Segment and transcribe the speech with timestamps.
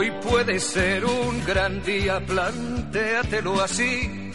[0.00, 4.32] Hoy puede ser un gran día, plantéatelo así.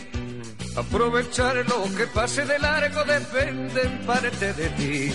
[0.76, 5.12] Aprovechar lo que pase de largo depende en parte de ti.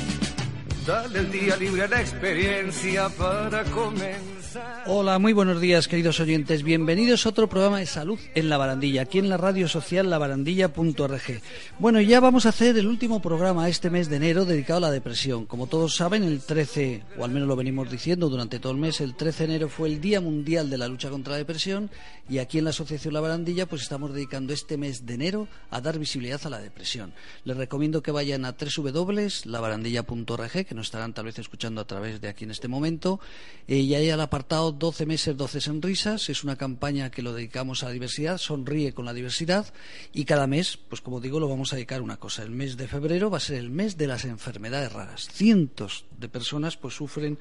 [0.85, 4.40] Dale el día libre a la experiencia para comenzar.
[4.87, 6.63] Hola, muy buenos días, queridos oyentes.
[6.63, 11.41] Bienvenidos a otro programa de salud en la barandilla, aquí en la radio social labarandilla.org.
[11.79, 14.91] Bueno, ya vamos a hacer el último programa este mes de enero dedicado a la
[14.91, 15.47] depresión.
[15.47, 19.01] Como todos saben, el 13, o al menos lo venimos diciendo durante todo el mes,
[19.01, 21.91] el 13 de enero fue el Día Mundial de la Lucha contra la Depresión
[22.29, 25.81] y aquí en la Asociación La Barandilla pues estamos dedicando este mes de enero a
[25.81, 27.13] dar visibilidad a la depresión.
[27.45, 32.29] Les recomiendo que vayan a www.labarandilla.org, que nos estarán tal vez escuchando a través de
[32.29, 33.21] aquí en este momento,
[33.69, 36.29] eh, y ahí a la 12 meses, 12 sonrisas.
[36.29, 39.73] Es una campaña que lo dedicamos a la diversidad, sonríe con la diversidad.
[40.13, 42.43] Y cada mes, pues como digo, lo vamos a dedicar a una cosa.
[42.43, 45.29] El mes de febrero va a ser el mes de las enfermedades raras.
[45.33, 47.39] Cientos de personas pues sufren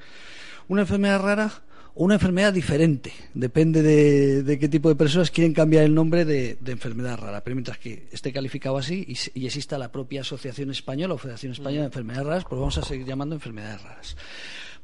[0.68, 1.62] una enfermedad rara
[1.94, 3.12] o una enfermedad diferente.
[3.34, 7.42] Depende de, qué tipo de personas quieren cambiar el nombre de, enfermedad rara.
[7.42, 11.52] Pero mientras que esté calificado así y, y, exista la propia Asociación Española o Federación
[11.52, 14.16] Española de Enfermedades Raras, pues vamos a seguir llamando enfermedades raras.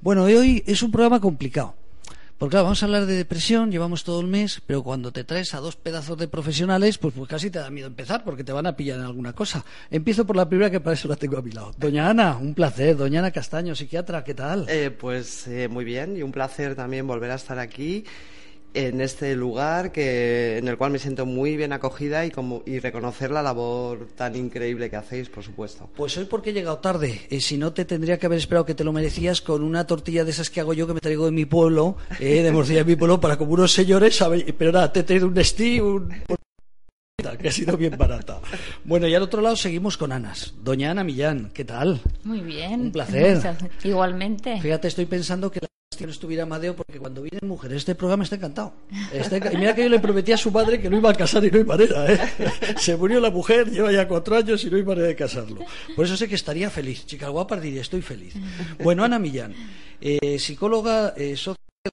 [0.01, 1.75] Bueno, hoy es un programa complicado
[2.39, 5.55] porque claro, vamos a hablar de depresión, llevamos todo el mes, pero cuando te traes
[5.55, 8.67] a dos pedazos de profesionales, pues, pues casi te da miedo empezar, porque te van
[8.67, 9.65] a pillar en alguna cosa.
[9.91, 11.73] Empiezo por la primera que para eso la tengo a mi lado.
[11.79, 12.97] Doña Ana, un placer.
[12.97, 14.67] Doña Ana Castaño, psiquiatra, ¿qué tal?
[14.69, 18.05] Eh, pues eh, muy bien, y un placer también volver a estar aquí
[18.77, 22.79] en este lugar que, en el cual me siento muy bien acogida y, como, y
[22.79, 25.89] reconocer la labor tan increíble que hacéis, por supuesto.
[25.97, 27.23] Pues hoy porque he llegado tarde.
[27.31, 30.25] Eh, si no, te tendría que haber esperado que te lo merecías con una tortilla
[30.25, 32.85] de esas que hago yo que me traigo de mi pueblo, eh, de morcilla de
[32.85, 34.23] mi pueblo, para como unos señores,
[34.59, 36.13] pero nada, te he traído un Steve, un
[37.39, 38.41] que ha sido bien barata.
[38.85, 40.55] Bueno, y al otro lado seguimos con Anas.
[40.63, 42.01] Doña Ana Millán, ¿qué tal?
[42.25, 42.83] Muy bien.
[42.83, 43.57] Un placer.
[43.85, 44.61] Igualmente.
[44.61, 45.61] Fíjate, estoy pensando que
[45.97, 48.75] que no estuviera Amadeo porque cuando vienen mujeres este programa está encantado.
[48.91, 51.51] y mira que yo le prometí a su padre que no iba a casar y
[51.51, 52.13] no hay manera.
[52.13, 52.19] ¿eh?
[52.79, 55.65] Se murió la mujer, lleva ya cuatro años y no hay manera de casarlo.
[55.95, 57.07] Por eso sé que estaría feliz.
[57.07, 58.35] Chica guapa diría, estoy feliz.
[58.83, 59.55] Bueno, Ana Millán,
[60.01, 61.37] eh, psicóloga, eh,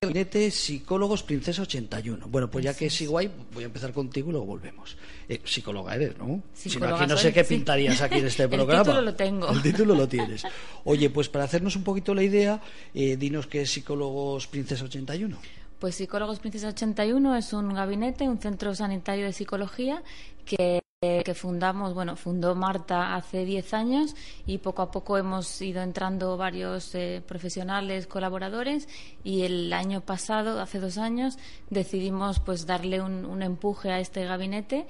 [0.02, 2.28] gabinete Psicólogos Princesa 81.
[2.28, 4.98] Bueno, pues ya que es igual, voy a empezar contigo y luego volvemos.
[5.30, 6.42] Eh, psicóloga eres, ¿no?
[6.54, 8.82] Si no, aquí no sé qué pintarías aquí en este programa.
[8.82, 9.50] El título lo tengo.
[9.50, 10.44] El título lo tienes.
[10.84, 12.62] Oye, pues para hacernos un poquito la idea,
[12.94, 15.38] eh, dinos qué es Psicólogos Princesa 81.
[15.80, 20.04] Pues Psicólogos Princesa 81 es un gabinete, un centro sanitario de psicología
[20.46, 20.83] que
[21.24, 24.16] que fundamos, bueno, fundó Marta hace 10 años
[24.46, 28.88] y poco a poco hemos ido entrando varios eh, profesionales, colaboradores
[29.24, 31.38] y el año pasado, hace dos años,
[31.70, 34.86] decidimos pues darle un, empuje a este gabinete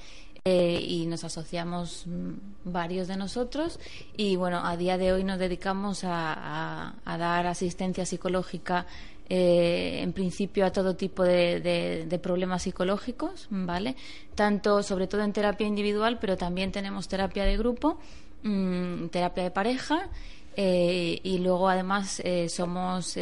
[0.46, 2.32] eh, y nos asociamos mm,
[2.66, 3.80] varios de nosotros
[4.16, 8.86] y bueno, a día de hoy nos dedicamos a dar asistencia psicológica
[9.30, 13.96] eh, en principio a todo tipo de, problemas psicológicos, ¿vale?
[14.36, 18.00] Tanto, sobre todo en terapia individual, pero también tenemos terapia de grupo,
[18.44, 20.10] mm, terapia de pareja.
[20.56, 23.18] Eh, y luego además eh, somos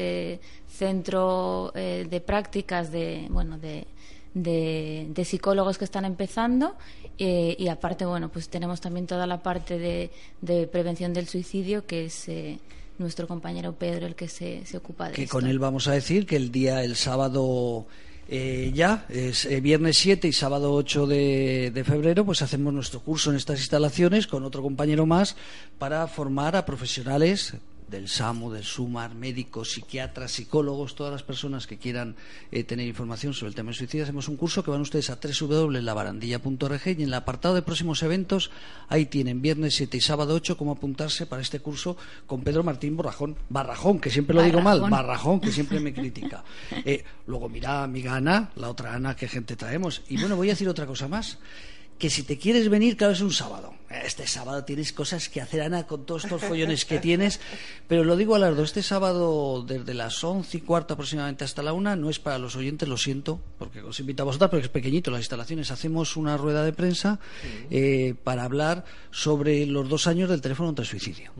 [0.67, 3.87] centro de prácticas de bueno de,
[4.33, 6.75] de, psicólogos que están empezando
[7.17, 12.05] y aparte bueno pues tenemos también toda la parte de, de prevención del suicidio que
[12.05, 12.27] es
[13.01, 16.25] nuestro compañero Pedro el que se, se ocupa de que con él vamos a decir
[16.25, 17.87] que el día, el sábado
[18.29, 23.01] eh, ya, es eh, viernes 7 y sábado 8 de, de, febrero, pues hacemos nuestro
[23.01, 25.35] curso en estas instalaciones con otro compañero más
[25.77, 27.55] para formar a profesionales
[27.91, 32.15] del SAMU, del SUMAR, médicos, psiquiatras, psicólogos, todas las personas que quieran
[32.51, 35.19] eh, tener información sobre el tema de suicidio, hacemos un curso que van ustedes a
[35.21, 38.49] www.labarandilla.org y en el apartado de próximos eventos,
[38.87, 42.95] ahí tienen viernes 7 y sábado 8 cómo apuntarse para este curso con Pedro Martín
[42.95, 46.43] Borrajón, Barrajón, que siempre lo digo mal, Barrajón, que siempre me critica.
[46.71, 50.01] Eh, luego mira amiga Ana, la otra Ana, qué gente traemos.
[50.07, 51.37] Y bueno, voy a decir otra cosa más
[52.01, 53.75] que si te quieres venir, claro, es un sábado.
[54.03, 57.39] Este sábado tienes cosas que hacer, Ana, con todos estos follones que tienes.
[57.87, 61.61] Pero lo digo a las dos, este sábado, desde las once y cuarto aproximadamente hasta
[61.61, 64.65] la una, no es para los oyentes, lo siento, porque os invitamos a vosotros, porque
[64.65, 65.71] es pequeñito las instalaciones.
[65.71, 67.19] Hacemos una rueda de prensa
[67.69, 71.31] eh, para hablar sobre los dos años del teléfono contra el suicidio.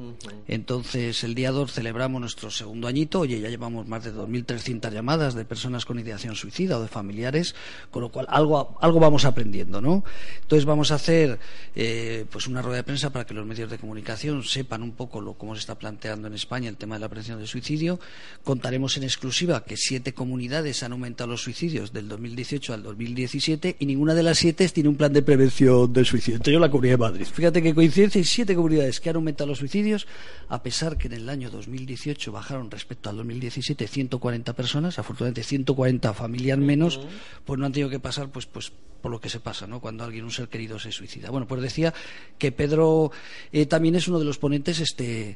[0.47, 3.21] Entonces, el día 2 celebramos nuestro segundo añito.
[3.21, 7.55] Oye, ya llevamos más de 2.300 llamadas de personas con ideación suicida o de familiares,
[7.89, 10.03] con lo cual algo, algo vamos aprendiendo, ¿no?
[10.41, 11.39] Entonces vamos a hacer,
[11.75, 14.93] eh, pues pues una rueda de prensa para que los medios de comunicación sepan un
[14.93, 17.99] poco lo, cómo se está planteando en España el tema de la prevención del suicidio.
[18.43, 23.85] Contaremos en exclusiva que siete comunidades han aumentado los suicidios del 2018 al 2017 y
[23.85, 26.37] ninguna de las siete tiene un plan de prevención del suicidio.
[26.37, 27.27] Entre ellos la Comunidad de Madrid.
[27.31, 30.07] Fíjate que coincidencia hay siete comunidades que han aumentado los suicidios,
[30.49, 36.11] a pesar que en el año 2018 bajaron respecto al 2017 140 personas, afortunadamente 140
[36.15, 37.01] familias menos,
[37.45, 39.79] pues no han tenido que pasar pues, pues por lo que se pasa, ¿no?
[39.79, 41.29] Cuando alguien, un ser querido, se suicida.
[41.29, 41.93] Bueno, pues decía
[42.37, 43.11] que Pedro
[43.51, 45.35] eh, también es uno de los ponentes este,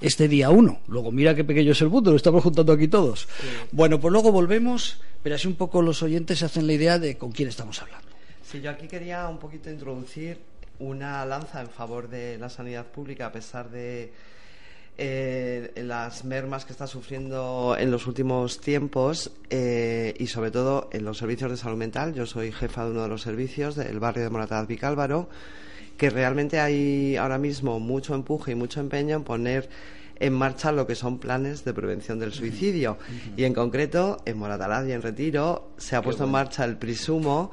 [0.00, 0.80] este día uno.
[0.86, 3.28] Luego, mira qué pequeño es el mundo, lo estamos juntando aquí todos.
[3.72, 7.16] Bueno, pues luego volvemos, pero así un poco los oyentes se hacen la idea de
[7.16, 8.06] con quién estamos hablando.
[8.44, 10.38] Sí, yo aquí quería un poquito introducir
[10.78, 14.12] una lanza en favor de la sanidad pública, a pesar de
[14.98, 21.04] eh, las mermas que está sufriendo en los últimos tiempos eh, y sobre todo en
[21.04, 22.14] los servicios de salud mental.
[22.14, 25.28] Yo soy jefa de uno de los servicios del barrio de Morataz Vicálvaro,
[25.98, 29.68] que realmente hay ahora mismo mucho empuje y mucho empeño en poner
[30.18, 32.96] en marcha lo que son planes de prevención del suicidio.
[33.36, 37.50] Y en concreto, en Moratalaz y en Retiro se ha puesto en marcha el Prisumo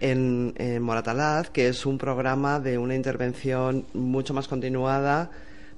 [0.00, 5.30] en, en Moratalaz, que es un programa de una intervención mucho más continuada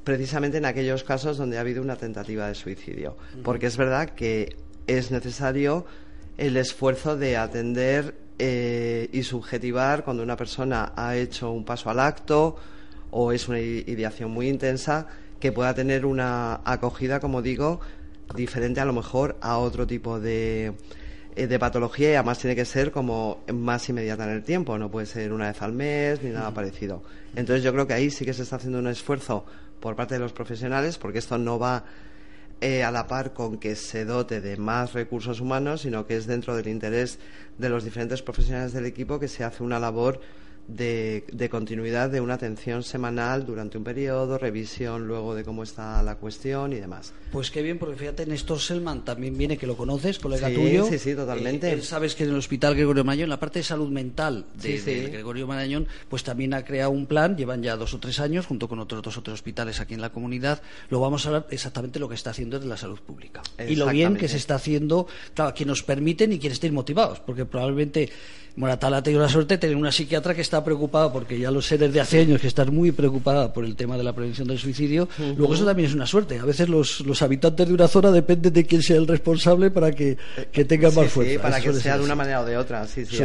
[0.05, 3.17] precisamente en aquellos casos donde ha habido una tentativa de suicidio.
[3.43, 4.57] Porque es verdad que
[4.87, 5.87] es necesario
[6.37, 12.01] el esfuerzo de atender eh, y subjetivar cuando una persona ha hecho un paso al
[12.01, 12.57] acto
[13.11, 15.07] o es una ideación muy intensa
[15.41, 17.81] que pueda tener una acogida, como digo,
[18.35, 20.75] diferente a lo mejor a otro tipo de,
[21.37, 24.91] eh, de patología y además tiene que ser como más inmediata en el tiempo, no
[24.91, 27.03] puede ser una vez al mes ni nada parecido.
[27.37, 29.45] Entonces yo creo que ahí sí que se está haciendo un esfuerzo
[29.85, 31.85] por parte de los profesionales, porque esto no va
[32.63, 36.27] eh, a la par con que se dote de más recursos humanos, sino que es
[36.27, 37.19] dentro del interés
[37.59, 40.23] de los diferentes profesionales del equipo que se hace una labor
[40.69, 46.17] de, continuidad de una atención semanal durante un periodo, revisión luego de cómo está la
[46.17, 47.13] cuestión y demás.
[47.33, 50.87] Pues qué bien, porque fíjate, Néstor Selman también viene, que lo conoces, colega tuyo.
[50.87, 51.73] Sí, sí, totalmente.
[51.73, 55.47] Eh, sabes que en el Hospital Gregorio Marañón, la parte de salud mental de, Gregorio
[55.47, 58.79] Marañón, pues también ha creado un plan, llevan ya dos o tres años, junto con
[58.79, 60.63] otros dos o tres hospitales aquí en la comunidad.
[60.89, 63.43] Lo vamos a hablar exactamente lo que está haciendo de la salud pública.
[63.69, 67.21] Y lo bien que se está haciendo, claro, que nos permiten y quienes estén motivados,
[67.21, 68.11] porque probablemente
[68.57, 71.63] Moratala ha tenido la suerte de tener una psiquiatra que está preocupada, porque ya lo
[71.63, 74.59] sé desde hace años que está muy preocupada por el tema de la prevención del
[74.59, 75.09] suicidio.
[75.37, 76.39] Luego eso también es una suerte.
[76.39, 79.93] A veces los, los, habitantes de una zona dependen de quién sea el responsable para
[79.93, 80.19] que,
[80.53, 81.33] que tengan más fuerza.
[81.33, 82.87] Sí, para que sea de una manera o de otra.
[82.87, 83.23] Sí, sí,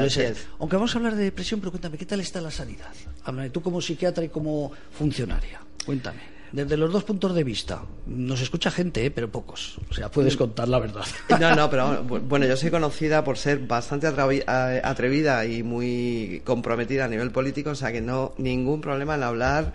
[0.59, 2.87] Aunque vamos a hablar de depresión, pero cuéntame, ¿qué tal está la sanidad?
[3.25, 5.59] Háblame tú como psiquiatra y como funcionaria.
[5.85, 6.38] Cuéntame.
[6.51, 7.83] Desde los dos puntos de vista.
[8.07, 9.11] Nos escucha gente, ¿eh?
[9.11, 9.77] pero pocos.
[9.89, 11.05] O sea, puedes contar la verdad.
[11.39, 17.07] No, no, pero bueno, yo soy conocida por ser bastante atrevida y muy comprometida a
[17.07, 19.73] nivel político, o sea que no, ningún problema en hablar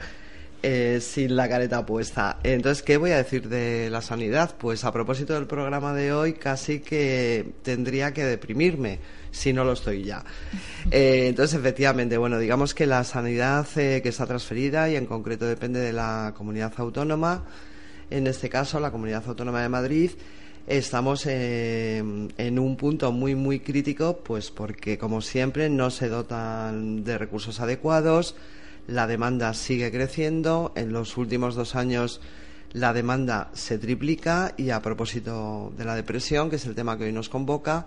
[0.67, 2.39] eh, sin la careta puesta.
[2.43, 4.57] Entonces, ¿qué voy a decir de la sanidad?
[4.57, 8.99] Pues a propósito del programa de hoy, casi que tendría que deprimirme,
[9.31, 10.25] si no lo estoy ya.
[10.91, 15.45] Eh, entonces, efectivamente, bueno, digamos que la sanidad eh, que está transferida y en concreto
[15.45, 17.45] depende de la comunidad autónoma,
[18.11, 20.11] en este caso la comunidad autónoma de Madrid,
[20.67, 27.19] estamos en un punto muy, muy crítico, pues porque, como siempre, no se dotan de
[27.19, 28.35] recursos adecuados
[28.87, 30.73] la demanda sigue creciendo.
[30.77, 32.21] En los últimos dos años
[32.73, 37.05] la demanda se triplica y a propósito de la depresión, que es el tema que
[37.05, 37.87] hoy nos convoca,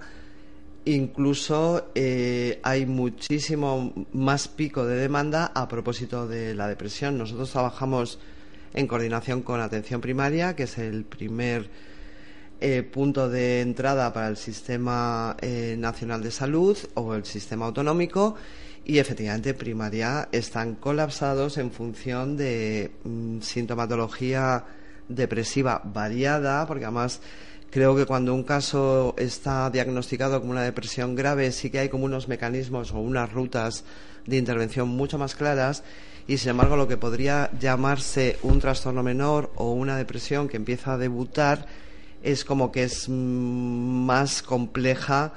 [0.85, 7.17] incluso eh, hay muchísimo más pico de demanda a propósito de la depresión.
[7.17, 8.19] Nosotros trabajamos
[8.73, 11.69] en coordinación con atención primaria, que es el primer
[12.61, 18.35] eh, punto de entrada para el sistema eh, nacional de salud o el sistema autonómico
[18.87, 24.63] y efectivamente primaria están colapsados en función de mm, sintomatología
[25.09, 27.19] depresiva variada, porque además
[27.69, 32.05] creo que cuando un caso está diagnosticado como una depresión grave sí que hay como
[32.05, 33.83] unos mecanismos o unas rutas
[34.25, 35.83] de intervención mucho más claras
[36.25, 40.93] y sin embargo lo que podría llamarse un trastorno menor o una depresión que empieza
[40.93, 41.65] a debutar
[42.23, 45.33] es como que es mm, más compleja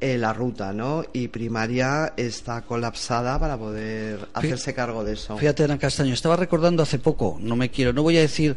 [0.00, 1.04] eh, la ruta, ¿no?
[1.12, 5.36] Y primaria está colapsada para poder hacerse cargo de eso.
[5.36, 8.56] Fíjate, Ana Castaño, estaba recordando hace poco, no me quiero, no voy a decir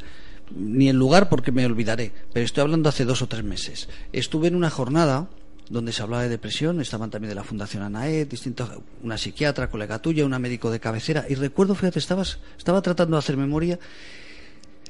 [0.51, 3.87] ni el lugar porque me olvidaré, pero estoy hablando hace dos o tres meses.
[4.11, 5.29] Estuve en una jornada
[5.69, 8.69] donde se hablaba de depresión, estaban también de la Fundación ANAE, distintos,
[9.03, 13.19] una psiquiatra, colega tuya, una médico de cabecera, y recuerdo, fíjate, estabas, estaba tratando de
[13.19, 13.79] hacer memoria,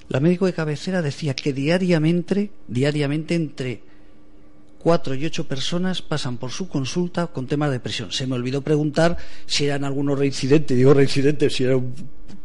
[0.08, 3.84] la médico de cabecera decía que diariamente, diariamente entre
[4.80, 8.12] cuatro y ocho personas pasan por su consulta con temas de depresión.
[8.12, 11.94] Se me olvidó preguntar si eran algunos reincidentes, digo reincidentes, si era un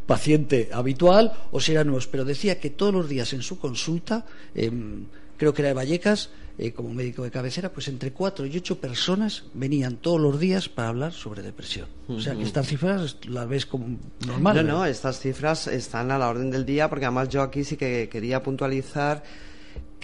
[0.06, 4.26] paciente habitual o si eran nuevos, pero decía que todos los días en su consulta,
[4.54, 8.56] em, creo que era de Vallecas, eh, como médico de cabecera, pues entre cuatro y
[8.56, 11.88] ocho personas venían todos los días para hablar sobre depresión.
[12.06, 14.64] O sea que estas cifras las ves como normales.
[14.64, 17.76] No, no, estas cifras están a la orden del día porque además yo aquí sí
[17.76, 19.24] que quería puntualizar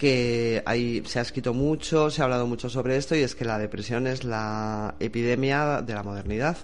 [0.01, 3.45] que hay, se ha escrito mucho, se ha hablado mucho sobre esto y es que
[3.45, 6.57] la depresión es la epidemia de la modernidad.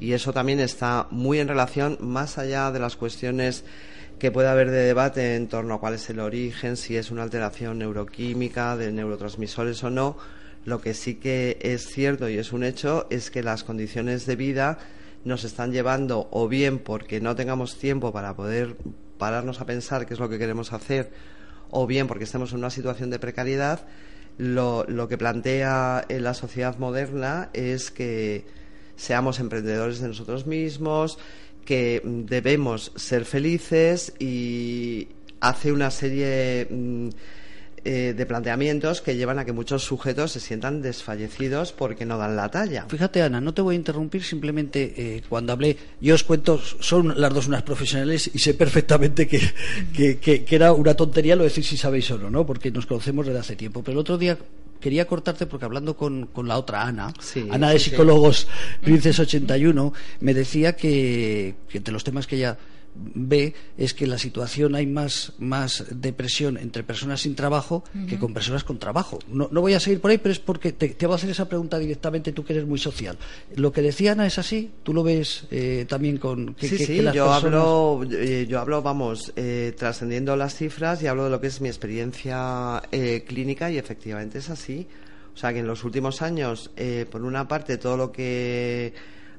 [0.00, 3.62] Y eso también está muy en relación, más allá de las cuestiones
[4.18, 7.24] que puede haber de debate en torno a cuál es el origen, si es una
[7.24, 10.16] alteración neuroquímica de neurotransmisores o no.
[10.64, 14.36] Lo que sí que es cierto y es un hecho es que las condiciones de
[14.36, 14.78] vida
[15.26, 18.76] nos están llevando o bien porque no tengamos tiempo para poder
[19.18, 21.10] pararnos a pensar qué es lo que queremos hacer
[21.72, 23.80] o bien porque estemos en una situación de precariedad,
[24.38, 28.44] lo, lo que plantea en la sociedad moderna es que
[28.94, 31.18] seamos emprendedores de nosotros mismos,
[31.64, 35.08] que debemos ser felices y
[35.40, 37.08] hace una serie mm,
[37.84, 42.36] eh, de planteamientos que llevan a que muchos sujetos se sientan desfallecidos porque no dan
[42.36, 42.86] la talla.
[42.88, 47.20] Fíjate, Ana, no te voy a interrumpir, simplemente eh, cuando hablé, yo os cuento, son
[47.20, 49.40] las dos unas profesionales y sé perfectamente que,
[49.92, 52.46] que, era una tontería lo decir si sabéis o no, ¿no?
[52.46, 53.82] Porque nos conocemos desde hace tiempo.
[53.82, 54.38] Pero el otro día
[54.78, 57.12] quería cortarte porque hablando con, con la otra Ana,
[57.50, 58.46] Ana de Psicólogos
[58.80, 62.58] Princes 81, me decía que, que entre los temas que ella
[62.94, 68.34] ve es que la situación hay más, más depresión entre personas sin trabajo que con
[68.34, 69.18] personas con trabajo.
[69.28, 71.30] No, no, voy a seguir por ahí, pero es porque te, te, voy a hacer
[71.30, 73.16] esa pregunta directamente, tú que eres muy social.
[73.56, 76.54] Lo que decía Ana es así, tú lo ves eh, también con...
[76.54, 81.24] Que, sí, sí, yo, hablo, eh, yo hablo, vamos, eh, trascendiendo las cifras y hablo
[81.24, 84.86] de lo que es mi experiencia eh, clínica y efectivamente es así.
[85.34, 88.92] O sea que en los últimos años, eh, por una parte, todo lo que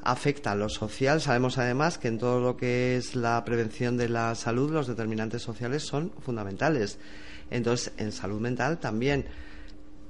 [0.04, 1.22] afecta a lo social.
[1.22, 5.42] Sabemos además que en todo lo que es la prevención de la salud los determinantes
[5.42, 7.00] sociales son fundamentales.
[7.50, 9.26] Entonces, en salud mental también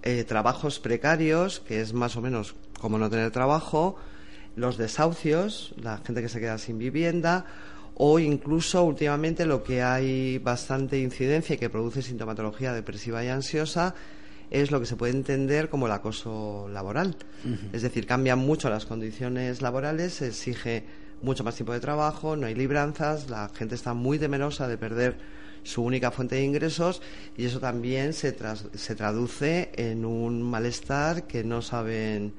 [0.01, 3.97] eh, trabajos precarios, que es más o menos como no tener trabajo,
[4.55, 7.45] los desahucios, la gente que se queda sin vivienda,
[7.95, 13.95] o incluso últimamente lo que hay bastante incidencia y que produce sintomatología depresiva y ansiosa
[14.51, 17.15] es lo que se puede entender como el acoso laboral.
[17.73, 20.83] Es decir, cambian mucho las condiciones laborales, se exige
[21.21, 25.17] mucho más tiempo de trabajo, no hay libranzas, la gente está muy temerosa de perder
[25.63, 27.01] su única fuente de ingresos
[27.37, 28.35] y eso también se,
[28.73, 32.33] se traduce en un malestar que no saben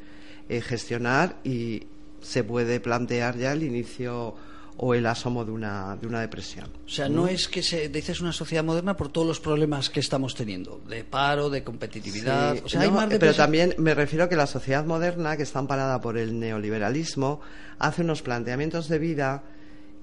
[0.49, 1.85] eh, gestionar y
[2.21, 4.35] se puede plantear ya el inicio
[4.77, 6.69] o el asomo de una, de una depresión.
[6.85, 10.01] O sea, no es que se dices una sociedad moderna por todos los problemas que
[10.01, 12.57] estamos teniendo, de paro, de competitividad.
[12.65, 15.61] o sea, hay más pero también me refiero a que la sociedad moderna, que está
[15.61, 17.41] amparada por el neoliberalismo,
[17.79, 19.45] hace unos planteamientos de vida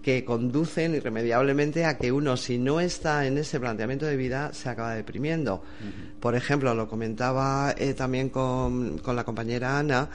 [0.01, 4.70] que conducen irremediablemente a que uno, si no está en ese planteamiento de vida, se
[4.70, 5.62] acaba deprimiendo.
[6.20, 10.10] Por ejemplo, lo comentaba eh, también con, con la compañera Ana,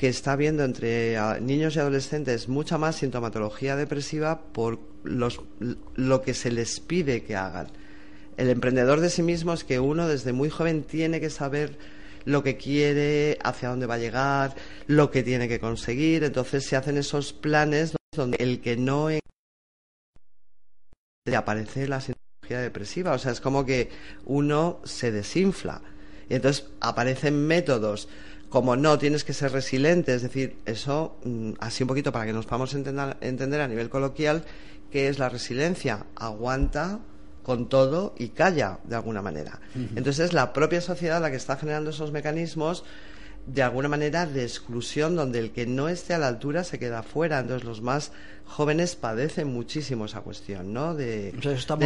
[0.00, 5.42] que está habiendo entre ah, niños y adolescentes mucha más sintomatología depresiva por los,
[5.94, 7.66] lo que se les pide que hagan.
[8.38, 11.76] El emprendedor de sí mismo es que uno desde muy joven tiene que saber
[12.24, 14.54] lo que quiere, hacia dónde va a llegar,
[14.86, 16.24] lo que tiene que conseguir.
[16.24, 19.10] Entonces se hacen esos planes donde el que no
[21.36, 23.12] aparece la sintomatología depresiva.
[23.12, 23.90] O sea, es como que
[24.24, 25.82] uno se desinfla.
[26.30, 28.08] Y entonces aparecen métodos
[28.50, 32.32] como no, tienes que ser resiliente, es decir, eso, mm, así un poquito para que
[32.32, 34.44] nos podamos entender, entender a nivel coloquial,
[34.90, 36.06] qué es la resiliencia.
[36.16, 36.98] Aguanta
[37.42, 39.60] con todo y calla de alguna manera.
[39.74, 42.84] Entonces es la propia sociedad la que está generando esos mecanismos
[43.46, 47.02] de alguna manera de exclusión donde el que no esté a la altura se queda
[47.02, 47.40] fuera.
[47.40, 48.12] Entonces los más
[48.50, 50.94] jóvenes padecen muchísimo esa cuestión, ¿no?
[50.94, 51.32] De,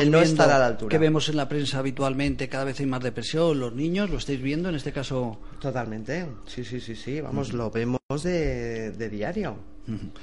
[0.07, 0.91] no estar a la altura.
[0.91, 4.41] Que vemos en la prensa habitualmente, cada vez hay más depresión, los niños, ¿lo estáis
[4.41, 5.39] viendo en este caso?
[5.61, 9.57] Totalmente, sí, sí, sí, sí, vamos, lo vemos de, diario.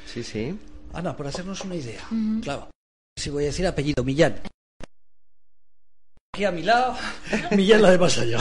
[0.06, 0.58] Sí, sí.
[0.94, 2.02] Ana, por hacernos una idea,
[2.42, 2.70] claro,
[3.16, 4.42] si voy a decir apellido, Millán.
[6.34, 6.96] Aquí a mi lado,
[7.58, 8.40] Millán la de más allá.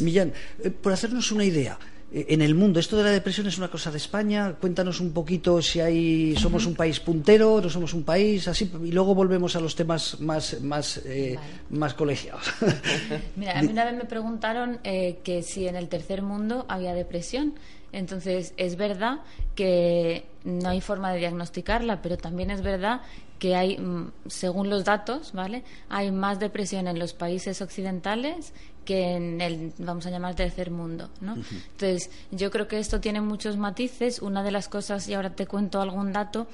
[0.00, 1.78] Millán, eh, por hacernos una idea,
[2.12, 2.78] eh, en el mundo.
[2.78, 4.56] Esto de la depresión es una cosa de España.
[4.60, 8.92] Cuéntanos un poquito si hay, somos un país puntero, no somos un país, así, y
[8.92, 11.38] luego volvemos a los temas más, más, eh,
[11.70, 12.52] más colegiados.
[13.36, 16.92] Mira, a mí una vez me preguntaron eh, que si en el tercer mundo había
[16.92, 17.54] depresión.
[17.92, 19.20] Entonces, es verdad
[19.54, 23.02] que no hay forma de diagnosticarla, pero también es verdad
[23.38, 25.64] que hay, mm, según los datos, ¿vale?
[25.88, 28.52] Hay más depresión en los países occidentales
[28.84, 31.34] que en el, vamos a llamar, tercer mundo, ¿no?
[31.34, 34.20] Entonces, yo creo que esto tiene muchos matices.
[34.20, 36.46] Una de las cosas, y ahora te cuento algún dato,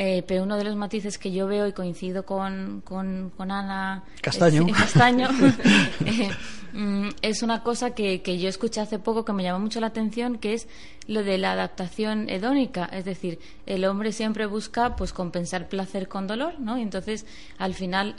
[0.00, 4.64] eh, pero uno de los matices que yo veo y coincido con, con, Ana Castaño,
[6.06, 6.30] eh,
[6.72, 9.88] mm, es una cosa que, que, yo escuché hace poco que me llamó mucho la
[9.88, 10.68] atención, que es
[11.08, 12.84] lo de la adaptación hedónica.
[12.84, 16.78] Es decir, el hombre siempre busca pues compensar placer con dolor, ¿no?
[16.78, 17.26] Y entonces,
[17.58, 18.14] al final...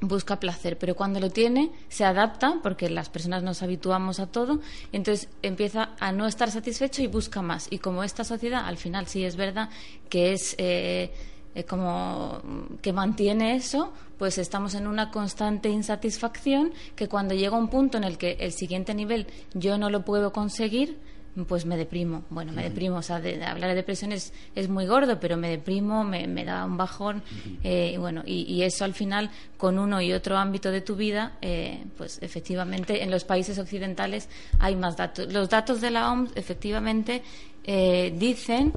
[0.00, 4.60] Busca placer, pero cuando lo tiene se adapta, porque las personas nos habituamos a todo,
[4.92, 7.68] entonces empieza a no estar satisfecho y busca más.
[7.70, 9.70] Y como esta sociedad, al final sí es verdad
[10.10, 11.12] que es eh,
[11.54, 12.42] eh, como
[12.82, 18.04] que mantiene eso, pues estamos en una constante insatisfacción que cuando llega un punto en
[18.04, 20.98] el que el siguiente nivel yo no lo puedo conseguir,
[21.44, 22.24] pues me deprimo.
[22.30, 22.96] Bueno, me deprimo.
[22.96, 24.32] O sea, de, hablar de depresión es,
[24.68, 27.22] muy gordo, pero me deprimo, me, da un bajón.
[27.62, 31.36] Eh, y bueno, y, eso al final, con uno y otro ámbito de tu vida,
[31.42, 34.28] eh, pues efectivamente en los países occidentales
[34.58, 35.32] hay más datos.
[35.32, 37.22] Los datos de la OMS, efectivamente,
[37.64, 38.72] eh, dicen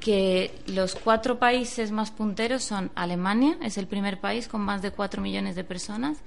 [0.00, 4.92] que los cuatro países más punteros son Alemania, es el primer país con más de
[4.92, 6.18] cuatro millones de personas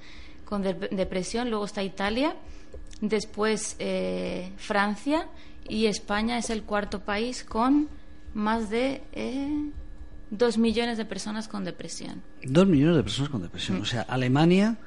[0.52, 2.36] con depresión, luego está Italia,
[3.02, 3.76] después
[4.58, 5.28] Francia
[5.68, 7.90] y España es el cuarto país con
[8.34, 9.72] más de eh,
[10.30, 12.22] dos millones de personas con depresión.
[12.44, 13.80] Dos millones de personas con depresión.
[13.80, 13.82] Mm.
[13.82, 14.78] O sea, Alemania,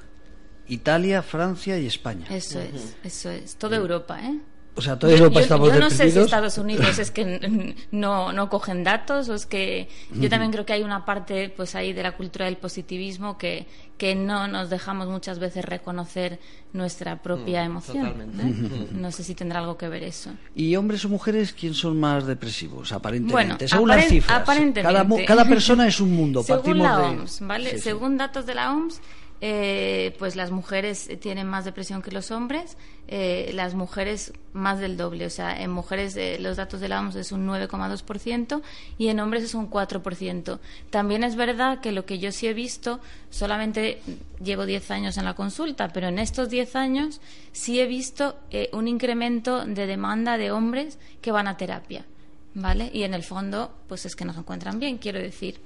[0.67, 2.25] Italia, Francia y España.
[2.29, 3.55] Eso es, eso es.
[3.55, 4.39] Toda Europa, ¿eh?
[4.77, 8.49] O sea, toda Europa estamos Yo no sé si Estados Unidos es que no, no
[8.49, 12.03] cogen datos o es que yo también creo que hay una parte pues ahí de
[12.03, 13.67] la cultura del positivismo que,
[13.97, 16.39] que no nos dejamos muchas veces reconocer
[16.73, 18.05] nuestra propia mm, emoción.
[18.39, 18.87] ¿eh?
[18.91, 20.31] No sé si tendrá algo que ver eso.
[20.55, 22.91] ¿Y hombres o mujeres quién son más depresivos?
[22.91, 24.43] Aparentemente, según las cifras.
[25.25, 26.43] Cada, persona es un mundo.
[26.43, 27.79] Según la OMS, ¿vale?
[27.79, 28.99] Según datos de la OMS,
[29.41, 32.77] eh, pues las mujeres tienen más depresión que los hombres,
[33.07, 35.25] eh, las mujeres más del doble.
[35.25, 38.61] O sea, en mujeres eh, los datos de la OMS es un 9,2%
[38.97, 40.59] y en hombres es un 4%.
[40.89, 44.01] También es verdad que lo que yo sí he visto, solamente
[44.43, 47.21] llevo 10 años en la consulta, pero en estos 10 años
[47.51, 48.35] sí he visto
[48.71, 52.05] un incremento de demanda de hombres que van a terapia.
[52.57, 52.89] ¿Vale?
[52.93, 55.59] Y en el fondo, pues es que no se encuentran bien, quiero decir.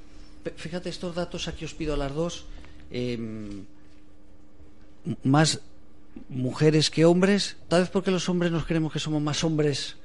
[0.56, 2.46] Fíjate, estos datos aquí os pido a las dos
[2.92, 3.66] Em,
[5.24, 5.62] más
[6.30, 9.98] mujeres que hombres, tal vez porque los hombres nos creemos que somos más hombres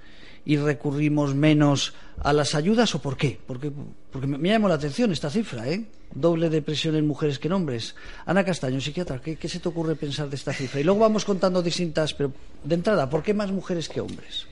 [0.45, 3.39] y recurrimos menos a las ayudas o por qué?
[3.47, 3.73] Porque,
[4.11, 5.87] porque me, llama la atención esta cifra, ¿eh?
[6.15, 7.95] Doble depresión en mujeres que en hombres.
[8.27, 10.81] Ana Castaño, psiquiatra, ¿qué, ¿qué, se te ocurre pensar de esta cifra?
[10.81, 14.47] Y luego vamos contando distintas, pero de entrada, ¿por qué más mujeres que hombres?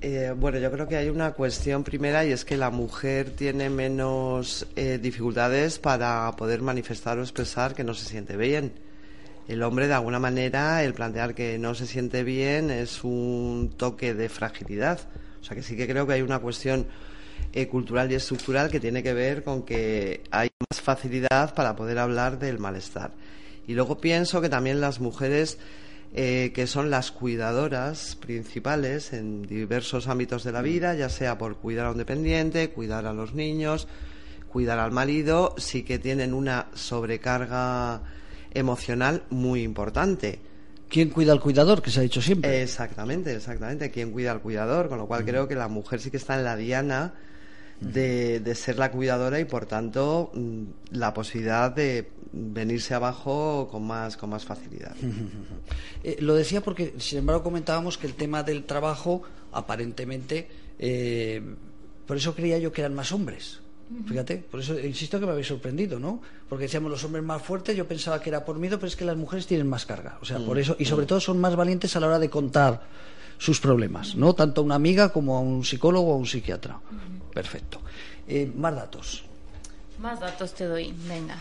[0.00, 3.68] Eh, bueno, yo creo que hay una cuestión primera y es que la mujer tiene
[3.68, 8.72] menos eh, dificultades para poder manifestar o expresar que no se siente bien.
[9.48, 14.12] El hombre, de alguna manera, el plantear que no se siente bien es un toque
[14.12, 15.00] de fragilidad.
[15.40, 16.86] O sea que sí que creo que hay una cuestión
[17.54, 21.98] eh, cultural y estructural que tiene que ver con que hay más facilidad para poder
[21.98, 23.12] hablar del malestar.
[23.66, 25.58] Y luego pienso que también las mujeres
[26.14, 31.56] eh, que son las cuidadoras principales en diversos ámbitos de la vida, ya sea por
[31.56, 33.88] cuidar a un dependiente, cuidar a los niños,
[34.50, 38.02] cuidar al marido, sí que tienen una sobrecarga
[38.52, 40.40] emocional muy importante.
[40.88, 41.82] ¿Quién cuida al cuidador?
[41.82, 42.62] Que se ha dicho siempre.
[42.62, 43.90] Exactamente, exactamente.
[43.90, 44.88] ¿Quién cuida al cuidador?
[44.88, 47.14] Con lo cual creo que la mujer sí que está en la diana
[47.80, 53.86] de, de, ser la cuidadora y por tanto mm, la posibilidad de venirse abajo con
[53.86, 54.94] más, con más facilidad.
[56.04, 61.42] Eh, lo decía porque, sin embargo, comentábamos que el tema del trabajo, aparentemente, eh,
[62.06, 63.60] por eso creía yo que eran más hombres.
[64.06, 66.20] Fíjate, por eso insisto que me habéis sorprendido, ¿no?
[66.48, 69.04] Porque decíamos los hombres más fuertes, yo pensaba que era por miedo, pero es que
[69.04, 70.18] las mujeres tienen más carga.
[70.20, 71.08] O sea, por mm, eso, y sobre mm.
[71.08, 72.82] todo son más valientes a la hora de contar
[73.38, 74.34] sus problemas, ¿no?
[74.34, 76.78] Tanto a una amiga como a un psicólogo o a un psiquiatra.
[77.32, 77.80] Perfecto.
[78.26, 79.24] Eh, más datos.
[79.98, 81.36] Más datos te doy, venga.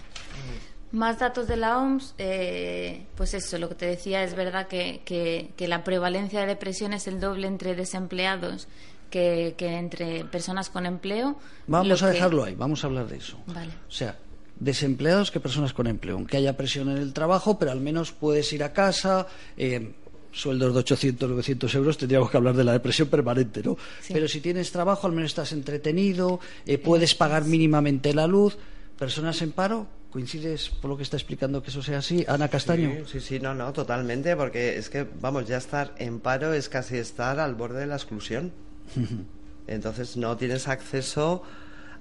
[0.91, 5.01] Más datos de la OMS, eh, pues eso, lo que te decía, es verdad que,
[5.03, 8.67] que, la prevalencia de depresión es el doble entre desempleados
[9.09, 11.37] que, entre personas con empleo.
[11.67, 13.37] Vamos a dejarlo ahí, vamos a hablar de eso.
[13.47, 13.71] Vale.
[13.87, 14.17] O sea,
[14.59, 18.51] desempleados que personas con empleo, aunque haya presión en el trabajo, pero al menos puedes
[18.53, 19.27] ir a casa.
[19.57, 19.93] Eh,
[20.31, 23.75] sueldos de 800, 900 euros, tendríamos que hablar de la depresión permanente, ¿no?
[24.07, 28.57] Pero si tienes trabajo, al menos estás entretenido, eh, puedes pagar mínimamente la luz.
[28.99, 32.23] Personas en paro, ¿Coincides por lo que está explicando que eso sea así?
[32.27, 33.05] Ana Castaño.
[33.05, 36.97] Sí, sí, no, no, totalmente, porque es que, vamos, ya estar en paro es casi
[36.97, 38.53] estar al borde de la exclusión.
[39.67, 41.43] Entonces no tienes acceso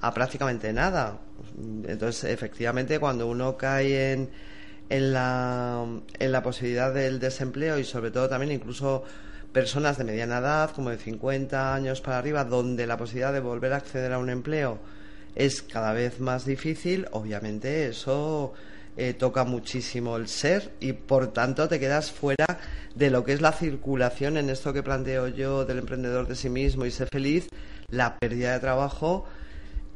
[0.00, 1.18] a prácticamente nada.
[1.86, 4.30] Entonces, efectivamente, cuando uno cae en,
[4.88, 5.84] en, la,
[6.18, 9.04] en la posibilidad del desempleo y sobre todo también incluso
[9.52, 13.72] personas de mediana edad, como de 50 años para arriba, donde la posibilidad de volver
[13.72, 14.78] a acceder a un empleo
[15.34, 18.54] es cada vez más difícil, obviamente eso
[18.96, 22.46] eh, toca muchísimo el ser y por tanto te quedas fuera
[22.94, 26.48] de lo que es la circulación en esto que planteo yo del emprendedor de sí
[26.48, 27.48] mismo y ser feliz,
[27.90, 29.26] la pérdida de trabajo,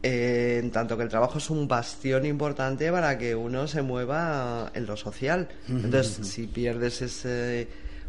[0.02, 4.70] eh, en tanto que el trabajo es un bastión importante para que uno se mueva
[4.74, 5.48] en lo social.
[5.68, 7.68] Entonces, si pierdes ese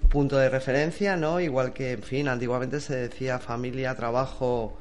[0.10, 1.40] punto de referencia, ¿no?
[1.40, 4.78] Igual que, en fin, antiguamente se decía familia, trabajo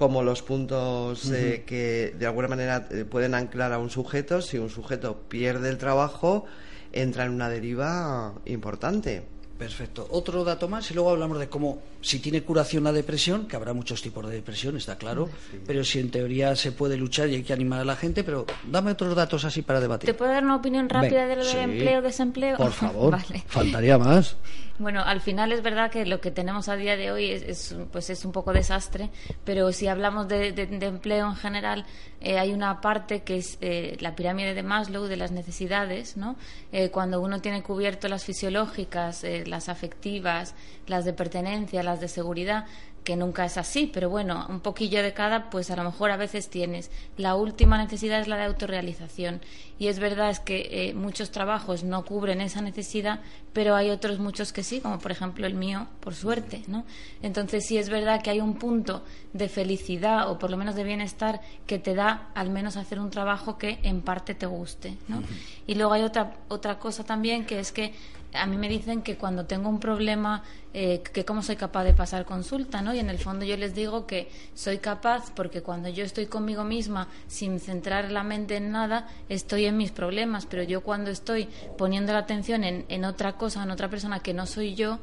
[0.00, 4.40] como los puntos eh, que de alguna manera eh, pueden anclar a un sujeto.
[4.40, 6.46] Si un sujeto pierde el trabajo,
[6.90, 9.22] entra en una deriva importante.
[9.58, 10.08] Perfecto.
[10.10, 13.74] Otro dato más y luego hablamos de cómo, si tiene curación la depresión, que habrá
[13.74, 15.28] muchos tipos de depresión, está claro,
[15.66, 18.46] pero si en teoría se puede luchar y hay que animar a la gente, pero
[18.64, 20.06] dame otros datos así para debatir.
[20.08, 22.56] ¿Te puedo dar una opinión rápida de lo de empleo-desempleo?
[22.56, 24.34] Por favor, faltaría más.
[24.80, 28.08] Bueno, al final es verdad que lo que tenemos a día de hoy es, pues
[28.08, 29.10] es un poco desastre,
[29.44, 31.84] pero si hablamos de, empleo en general,
[32.22, 36.36] eh, hay una parte que es eh, la pirámide de Maslow de las necesidades, ¿no?
[36.72, 40.54] Eh, cuando uno tiene cubierto las fisiológicas, las afectivas,
[40.86, 42.64] las de pertenencia, las de seguridad,
[43.04, 46.16] que nunca es así, pero bueno, un poquillo de cada, pues a lo mejor a
[46.16, 46.90] veces tienes.
[47.16, 49.40] La última necesidad es la de autorrealización.
[49.78, 53.20] Y es verdad es que eh, muchos trabajos no cubren esa necesidad,
[53.54, 56.84] pero hay otros muchos que sí, como por ejemplo el mío, por suerte, ¿no?
[57.22, 60.84] Entonces sí es verdad que hay un punto de felicidad o por lo menos de
[60.84, 65.22] bienestar que te da al menos hacer un trabajo que en parte te guste, ¿no?
[65.66, 67.94] Y luego hay otra otra cosa también que es que
[68.32, 71.92] a mí me dicen que cuando tengo un problema, eh, que cómo soy capaz de
[71.92, 72.94] pasar consulta, ¿no?
[72.94, 76.64] Y en el fondo yo les digo que soy capaz porque cuando yo estoy conmigo
[76.64, 81.48] misma sin centrar la mente en nada, estoy en mis problemas, pero yo cuando estoy
[81.76, 84.98] poniendo la atención en, en otra cosa, en otra persona que no soy yo,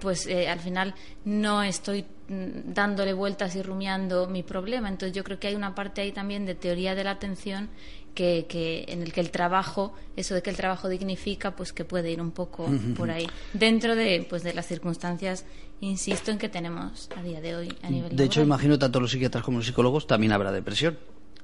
[0.00, 0.94] pues eh, al final
[1.24, 4.88] no estoy mm, dándole vueltas y rumiando mi problema.
[4.88, 7.68] Entonces yo creo que hay una parte ahí también de teoría de la atención
[8.14, 11.84] que, que, en el que el trabajo, eso de que el trabajo dignifica, pues que
[11.84, 15.44] puede ir un poco por ahí, dentro de, pues de las circunstancias,
[15.80, 19.10] insisto, en que tenemos a día de hoy a nivel De hecho, imagino tanto los
[19.10, 20.96] psiquiatras como los psicólogos también habrá depresión.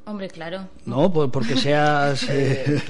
[0.06, 0.68] Hombre, claro.
[0.86, 2.24] No, porque seas...
[2.30, 2.80] Eh,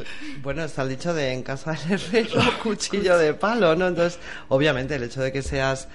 [0.42, 3.88] bueno, está el dicho de en casa del herrero, cuchillo de palo, ¿no?
[3.88, 4.18] Entonces,
[4.48, 5.88] obviamente, el hecho de que seas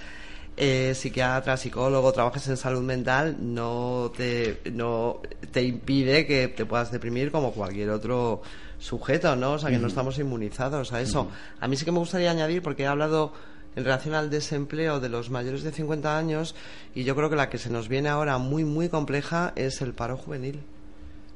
[0.58, 6.92] eh, psiquiatra, psicólogo, trabajes en salud mental, no te, no te impide que te puedas
[6.92, 8.42] deprimir como cualquier otro
[8.80, 9.54] sujeto, ¿no?
[9.54, 11.30] O sea, que no estamos inmunizados a eso.
[11.60, 13.34] A mí sí que me gustaría añadir, porque he hablado
[13.76, 16.56] en relación al desempleo de los mayores de 50 años,
[16.94, 19.94] y yo creo que la que se nos viene ahora muy, muy compleja es el
[19.94, 20.62] paro juvenil.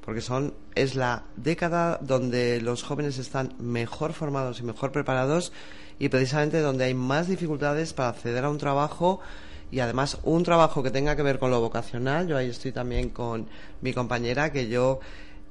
[0.05, 5.51] Porque son, es la década donde los jóvenes están mejor formados y mejor preparados
[5.99, 9.19] y precisamente donde hay más dificultades para acceder a un trabajo
[9.71, 12.27] y además un trabajo que tenga que ver con lo vocacional.
[12.27, 13.47] Yo ahí estoy también con
[13.81, 14.99] mi compañera que yo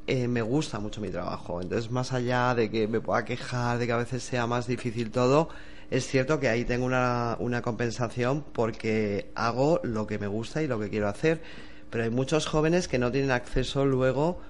[0.07, 1.61] eh, me gusta mucho mi trabajo.
[1.61, 5.11] Entonces, más allá de que me pueda quejar, de que a veces sea más difícil
[5.11, 5.51] todo,
[5.91, 10.67] es cierto que ahí tengo una, una compensación porque hago lo que me gusta y
[10.67, 11.43] lo que quiero hacer.
[11.91, 14.41] Pero hay muchos jóvenes que no tienen acceso luego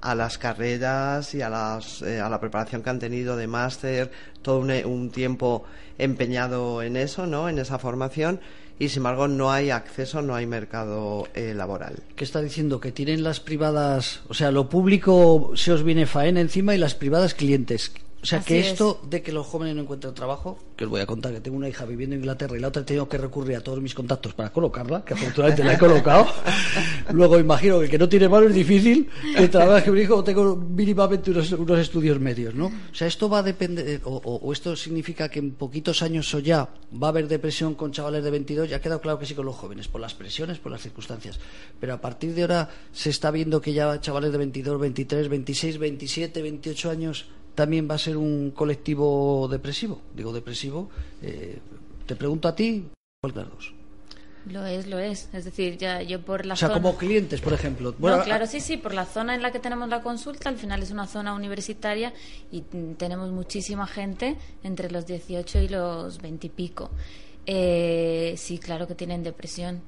[0.00, 4.12] a las carreras y a, las, eh, a la preparación que han tenido de máster,
[4.42, 5.64] todo un, tiempo
[5.96, 7.48] empeñado en eso, ¿no?
[7.48, 8.38] En esa formación
[8.78, 12.02] y sin embargo no hay acceso, no hay mercado eh, laboral.
[12.16, 12.80] ¿Qué está diciendo?
[12.80, 16.94] Que tienen las privadas, o sea, lo público se os viene faena encima y las
[16.94, 17.92] privadas clientes.
[18.24, 21.04] O sea, que esto de que los jóvenes no encuentren trabajo, que os voy a
[21.04, 23.58] contar que tengo una hija viviendo en Inglaterra y la otra he tenido que recurrir
[23.58, 26.26] a todos mis contactos para colocarla, que afortunadamente la he colocado.
[27.12, 30.24] Luego imagino que el que no tiene mano es difícil que trabaje un hijo o
[30.24, 32.68] tengo mínimamente unos, estudios medios, ¿no?
[32.68, 36.66] O sea, esto va a depender, o, esto significa que en poquitos años o ya
[36.94, 39.44] va a haber depresión con chavales de 22, ya ha quedado claro que sí con
[39.44, 41.38] los jóvenes, por las presiones, por las circunstancias.
[41.78, 45.76] Pero a partir de ahora se está viendo que ya chavales de 22, 23, 26,
[45.76, 50.00] 27, 28 años también va a ser un colectivo depresivo.
[50.14, 50.90] Digo depresivo.
[51.22, 51.58] Eh,
[52.06, 52.86] te pregunto a ti,
[53.20, 53.74] ¿cuál de las dos?
[54.46, 55.28] Lo es, lo es.
[55.32, 57.94] Es decir, ya yo por la O sea, como clientes, por ejemplo.
[57.98, 58.76] Bueno, claro, sí, sí.
[58.76, 62.12] Por la zona en la que tenemos la consulta, al final es una zona universitaria
[62.52, 62.60] y
[62.98, 66.90] tenemos muchísima gente entre los 18 y los 20 y pico.
[67.46, 69.80] Eh, sí, claro que tienen depresión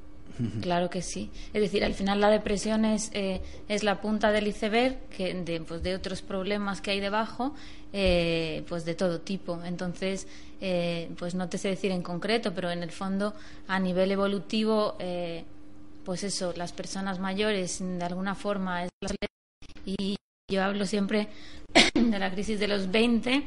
[0.60, 1.30] Claro que sí.
[1.52, 5.60] Es decir, al final la depresión es, eh, es la punta del iceberg que de,
[5.60, 7.54] pues, de otros problemas que hay debajo,
[7.92, 9.62] eh, pues de todo tipo.
[9.64, 10.26] Entonces,
[10.60, 13.34] eh, pues no te sé decir en concreto, pero en el fondo,
[13.66, 14.96] a nivel evolutivo,
[16.04, 18.90] pues eso, las personas mayores de alguna forma es
[19.84, 20.16] y
[20.48, 21.28] yo hablo siempre
[21.94, 23.44] de la crisis de los 20,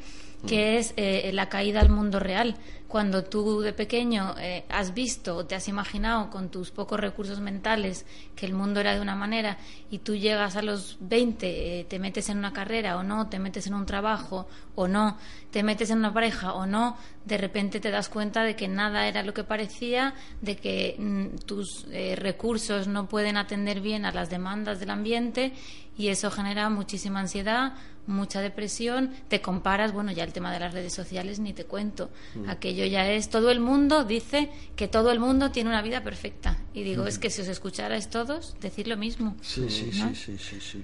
[0.48, 2.56] que es eh, la caída al mundo real.
[2.88, 7.40] Cuando tú de pequeño eh, has visto o te has imaginado con tus pocos recursos
[7.40, 9.58] mentales que el mundo era de una manera
[9.92, 13.38] y tú llegas a los 20, eh, te metes en una carrera o no, te
[13.38, 15.18] metes en un trabajo o no,
[15.52, 19.08] te metes en una pareja o no, de repente te das cuenta de que nada
[19.08, 24.32] era lo que parecía, de que mm, tus recursos no pueden atender bien a las
[24.32, 25.54] demandas del ambiente
[26.00, 27.74] y eso genera muchísima ansiedad,
[28.10, 32.10] mucha depresión, te comparas, bueno, ya el tema de las redes sociales ni te cuento.
[32.36, 32.50] Mm.
[32.50, 36.58] Aquello ya es, todo el mundo dice que todo el mundo tiene una vida perfecta.
[36.74, 37.22] Y digo, es mm.
[37.22, 39.36] que si os escucharais todos, decir lo mismo.
[39.42, 40.84] Sí, sí, sí, sí, sí,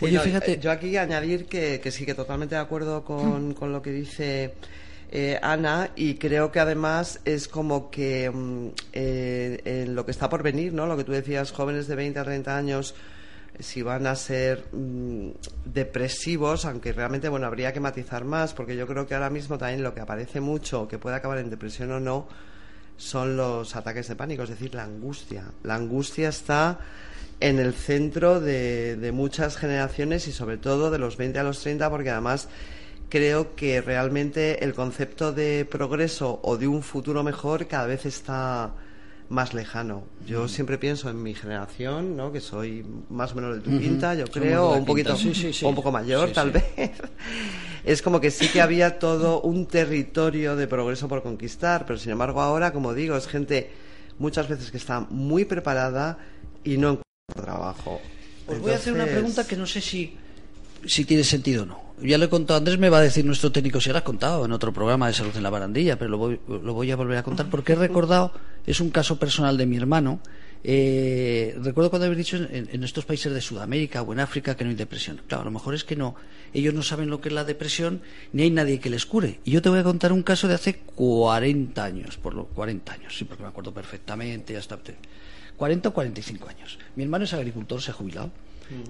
[0.00, 0.52] Oye, fíjate.
[0.52, 3.90] Eh, yo aquí añadir que, que, sí, que totalmente de acuerdo con, con lo que
[3.90, 4.54] dice.
[5.10, 10.28] Eh, Ana, y creo que además es como que mm, eh, en lo que está
[10.28, 10.86] por venir, ¿no?
[10.86, 12.94] Lo que tú decías, jóvenes de 20 a 30 años
[13.58, 15.30] si van a ser mm,
[15.64, 19.82] depresivos, aunque realmente bueno habría que matizar más, porque yo creo que ahora mismo también
[19.82, 22.28] lo que aparece mucho, que puede acabar en depresión o no,
[22.96, 25.44] son los ataques de pánico, es decir, la angustia.
[25.62, 26.80] La angustia está
[27.40, 31.60] en el centro de, de muchas generaciones y sobre todo de los 20 a los
[31.60, 32.48] 30, porque además
[33.08, 38.72] creo que realmente el concepto de progreso o de un futuro mejor cada vez está
[39.28, 40.04] más lejano.
[40.26, 40.48] Yo mm.
[40.48, 42.32] siempre pienso en mi generación, ¿no?
[42.32, 45.74] que soy más o menos de tu pinta, yo creo, o un poquito o un
[45.74, 46.64] poco mayor tal vez.
[47.84, 52.12] es como que sí que había todo un territorio de progreso por conquistar, pero sin
[52.12, 53.70] embargo ahora, como digo, es gente
[54.18, 56.18] muchas veces que está muy preparada
[56.64, 58.00] y no encuentra trabajo.
[58.46, 60.16] Os voy a hacer una pregunta que no sé si,
[60.84, 63.50] si tiene sentido o no ya le he contado, Andrés me va a decir nuestro
[63.52, 66.18] técnico si lo has contado en otro programa de salud en la barandilla, pero lo
[66.18, 68.32] voy, lo voy a volver a contar porque he recordado,
[68.66, 70.20] es un caso personal de mi hermano.
[70.68, 74.70] Eh, recuerdo cuando habéis dicho en, estos países de Sudamérica o en África que no
[74.70, 75.20] hay depresión.
[75.26, 76.16] Claro, a lo mejor es que no.
[76.52, 78.00] Ellos no saben lo que es la depresión
[78.32, 79.38] ni hay nadie que les cure.
[79.44, 82.92] Y yo te voy a contar un caso de hace 40 años, por lo 40
[82.92, 84.78] años, sí, porque me acuerdo perfectamente, hasta
[85.56, 86.78] 40 o 45 años.
[86.96, 88.30] Mi hermano es agricultor, se ha jubilado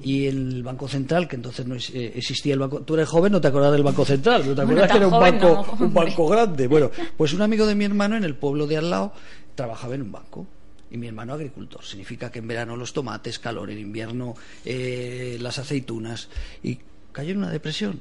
[0.02, 2.82] y el Banco Central, que entonces no eh, existía el Banco.
[2.82, 5.20] Tú eres joven, no te acuerdas del Banco Central, no te acuerdas que era un
[5.20, 6.66] banco, un banco grande.
[6.66, 9.12] Bueno, pues un amigo de mi hermano en el pueblo de al lado
[9.54, 10.46] trabajaba en un banco.
[10.90, 11.84] Y mi hermano agricultor.
[11.84, 14.34] Significa que en verano los tomates, calor, en invierno
[14.64, 16.28] eh, las aceitunas.
[16.62, 16.78] Y
[17.12, 18.00] cayó en una depresión.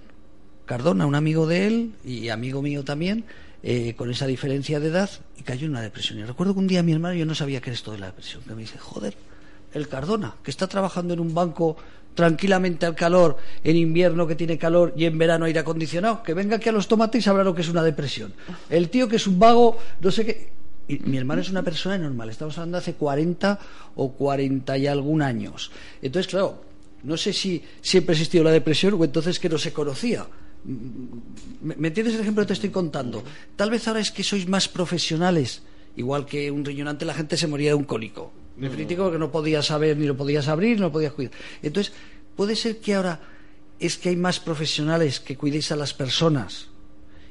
[0.66, 3.26] Cardona, un amigo de él y amigo mío también,
[3.64, 6.20] eh, con esa diferencia de edad, y cayó en una depresión.
[6.20, 8.08] Y recuerdo que un día mi hermano, yo no sabía qué era esto de la
[8.08, 9.16] depresión, que me dice, joder,
[9.76, 11.76] el Cardona, que está trabajando en un banco
[12.16, 16.56] tranquilamente al calor, en invierno que tiene calor y en verano aire acondicionado, que venga
[16.56, 18.34] aquí a los tomates y sabrá lo que es una depresión.
[18.70, 20.50] El tío que es un vago, no sé qué.
[20.88, 23.60] Y mi hermano es una persona normal, estamos hablando de hace 40
[23.96, 25.72] o 40 y algún años.
[26.02, 26.64] Entonces, claro,
[27.04, 30.26] no sé si siempre ha existido la depresión o entonces que no se conocía.
[30.64, 33.24] ¿Me entiendes el ejemplo que te estoy contando?
[33.56, 35.64] Tal vez ahora es que sois más profesionales,
[35.98, 39.66] igual que un riñonante la gente se moría de un cólico Definitivo que no podías
[39.66, 41.34] saber ni lo podías abrir, no lo podías cuidar.
[41.62, 41.94] Entonces,
[42.36, 43.20] puede ser que ahora
[43.80, 46.70] es que hay más profesionales que cuidéis a las personas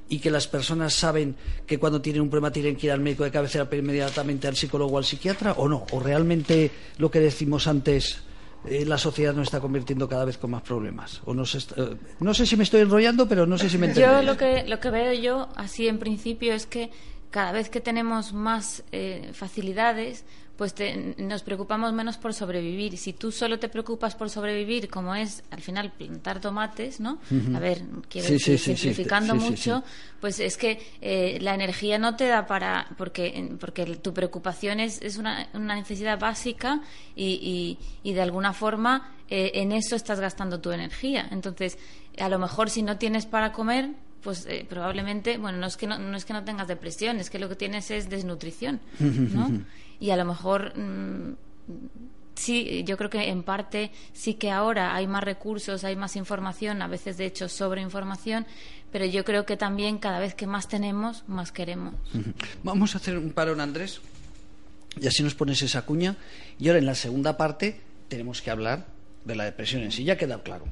[0.09, 1.35] y que las personas saben
[1.67, 4.57] que cuando tienen un problema tienen que ir al médico de cabecera pero inmediatamente al
[4.57, 8.19] psicólogo o al psiquiatra o no o realmente lo que decimos antes
[8.67, 12.35] eh, la sociedad nos está convirtiendo cada vez con más problemas o no, eh, no
[12.35, 14.15] sé si me estoy enrollando pero no sé si me entendéis.
[14.15, 16.91] yo lo que lo que veo yo así en principio es que
[17.31, 20.25] cada vez que tenemos más eh, facilidades
[20.57, 20.75] pues
[21.19, 22.97] nos preocupamos menos por sobrevivir.
[22.97, 27.19] Si tú solo te preocupas por sobrevivir, como es al final plantar tomates, ¿no?
[27.55, 29.83] A ver, quiero decir, simplificando mucho,
[30.21, 32.87] pues es que eh, la energía no te da para.
[32.97, 36.81] porque, porque tu preocupación es, es una, una necesidad básica
[37.17, 41.27] y, y, de alguna forma eh, en eso estás gastando tu energía.
[41.33, 41.79] Entonces,
[42.19, 43.91] a lo mejor si no tienes para comer,
[44.25, 47.31] pues eh, probablemente, bueno, no es, que no, no es que no tengas depresión, es
[47.31, 49.51] que lo que tienes es desnutrición, ¿no?
[50.01, 51.37] y a lo mejor mm,
[52.35, 56.83] sí, yo creo que en parte sí que ahora hay más recursos, hay más información,
[56.83, 58.47] a veces de hecho sobre información,
[58.91, 61.95] pero yo creo que también cada vez que más tenemos, más queremos.
[62.63, 64.01] Vamos a hacer un parón, Andrés,
[65.01, 66.17] y así nos pones esa cuña.
[66.59, 68.87] Y ahora en la segunda parte tenemos que hablar
[69.25, 70.67] de la depresión en sí, ya queda claro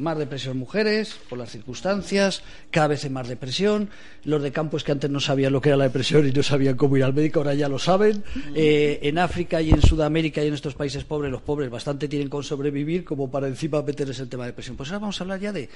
[0.00, 3.90] más depresión mujeres, por las circunstancias, cada vez hay más depresión.
[4.24, 6.42] Los de campo es que antes no sabían lo que era la depresión y no
[6.42, 8.24] sabían cómo ir al médico, ahora ya lo saben.
[8.54, 12.28] Eh, en África y en Sudamérica y en estos países pobres, los pobres bastante tienen
[12.28, 14.76] con sobrevivir como para encima meterles el tema de depresión.
[14.76, 15.68] Pues ahora vamos a hablar ya de,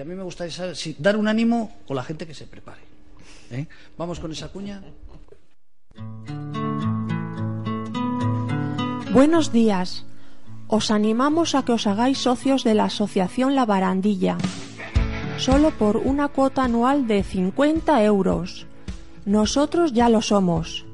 [0.00, 2.80] a mí me gustaría saber si dar un ánimo o la gente que se prepare.
[3.50, 3.66] ¿eh?
[3.96, 4.82] Vamos con esa cuña.
[9.12, 10.04] Buenos días.
[10.68, 14.36] Os animamos a que os hagáis socios de la Asociación La Barandilla,
[15.38, 18.66] solo por una cuota anual de 50 euros.
[19.24, 20.84] Nosotros ya lo somos.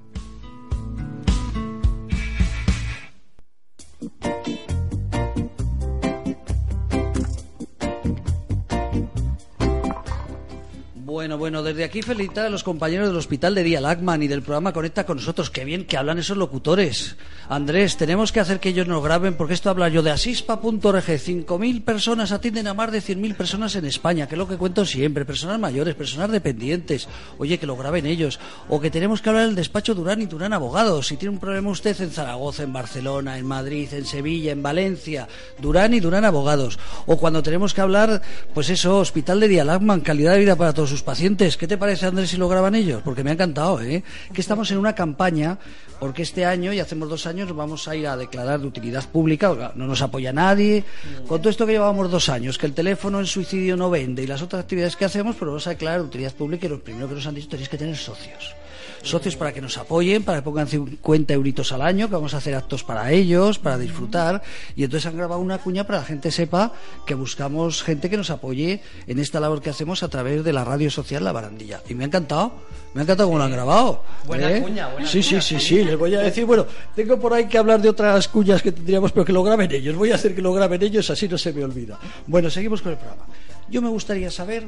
[11.14, 14.42] Bueno, bueno, desde aquí felicitar a los compañeros del Hospital de Día Lagman y del
[14.42, 15.52] programa Conecta con nosotros.
[15.52, 17.18] Qué bien que hablan esos locutores.
[17.50, 20.82] Andrés, tenemos que hacer que ellos nos graben porque esto habla yo de asispa.org.
[20.82, 24.88] 5.000 personas atienden a más de 100.000 personas en España, que es lo que cuento
[24.88, 25.24] siempre.
[25.24, 27.08] Personas mayores, personas dependientes.
[27.38, 28.40] Oye, que lo graben ellos.
[28.68, 31.06] O que tenemos que hablar del despacho Durán y Durán Abogados.
[31.06, 35.28] Si tiene un problema usted en Zaragoza, en Barcelona, en Madrid, en Sevilla, en Valencia,
[35.62, 36.80] Durán y Durán Abogados.
[37.06, 38.24] O cuando tenemos que hablar,
[38.56, 41.58] pues eso, Hospital de Día Lagman, calidad de vida para todos sus pacientes.
[41.58, 43.02] ¿Qué te parece, Andrés, si lo graban ellos?
[43.04, 44.04] Porque me ha encantado, ¿eh?
[44.34, 45.60] Que estamos en una campaña,
[46.00, 49.74] porque este año, y hacemos dos años, vamos a ir a declarar de utilidad pública,
[49.76, 50.84] no nos apoya nadie.
[51.28, 54.28] Con todo esto que llevamos dos años, que el teléfono en suicidio no vende y
[54.28, 57.08] las otras actividades que hacemos, pues vamos a declarar de utilidad pública y lo primero
[57.08, 58.56] que nos han dicho tenéis que tener socios
[59.04, 62.38] socios para que nos apoyen, para que pongan 50 euritos al año, que vamos a
[62.38, 64.42] hacer actos para ellos, para disfrutar.
[64.76, 66.72] Y entonces han grabado una cuña para que la gente sepa
[67.06, 70.64] que buscamos gente que nos apoye en esta labor que hacemos a través de la
[70.64, 71.82] radio social La Barandilla.
[71.90, 72.54] Y me ha encantado,
[72.94, 74.04] me ha encantado cómo lo han grabado.
[74.26, 74.62] Buena ¿eh?
[74.62, 75.42] cuña, buena Sí, sí, cuña.
[75.42, 78.62] sí, sí, les voy a decir, bueno, tengo por ahí que hablar de otras cuñas
[78.62, 79.96] que tendríamos, pero que lo graben ellos.
[79.96, 82.00] Voy a hacer que lo graben ellos, así no se me olvida.
[82.28, 83.26] Bueno, seguimos con el programa.
[83.70, 84.66] Yo me gustaría saber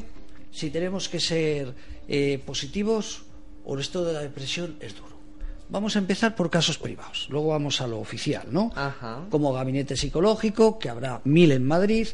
[0.51, 1.73] si tenemos que ser
[2.07, 3.23] eh, positivos
[3.65, 5.15] o esto de la depresión es duro.
[5.67, 8.71] Vamos a empezar por casos privados, luego vamos a lo oficial, ¿no?
[8.75, 9.21] Ajá.
[9.31, 12.07] Como gabinete psicológico, que habrá mil en Madrid.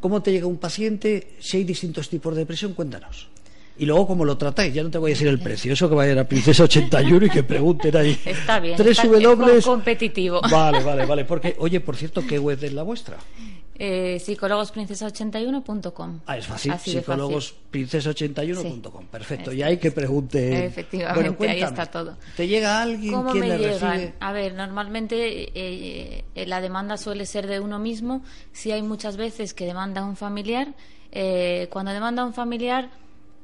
[0.00, 1.34] ¿Cómo te llega un paciente?
[1.38, 3.28] Si hay distintos tipos de depresión, cuéntanos.
[3.76, 4.72] Y luego, ¿cómo lo tratáis?
[4.72, 7.30] Ya no te voy a decir el precio, eso que vayan a Princesa 81 y
[7.30, 8.18] que pregunten ahí.
[8.24, 8.76] Está bien.
[8.76, 9.34] Tres está W.
[9.36, 10.40] com- competitivo.
[10.50, 11.24] Vale, vale, vale.
[11.24, 13.18] Porque, oye, por cierto, ¿qué web es la vuestra?
[13.76, 16.20] Eh, psicólogosprincesa81.com.
[16.26, 16.70] Ah, es fácil.
[16.72, 17.24] Así de fácil.
[17.72, 19.06] Psicólogosprincesa81.com.
[19.06, 19.52] Perfecto.
[19.52, 20.66] Y hay que pregunte.
[20.66, 22.16] Efectivamente, Bueno, ahí está todo.
[22.36, 23.12] ¿Te llega alguien?
[23.14, 24.14] ¿Cómo ¿Quién me recibe?
[24.20, 25.16] A ver, normalmente
[25.54, 28.22] eh, eh, la demanda suele ser de uno mismo.
[28.52, 30.74] Sí hay muchas veces que demanda un familiar.
[31.10, 32.90] Eh, cuando demanda un familiar,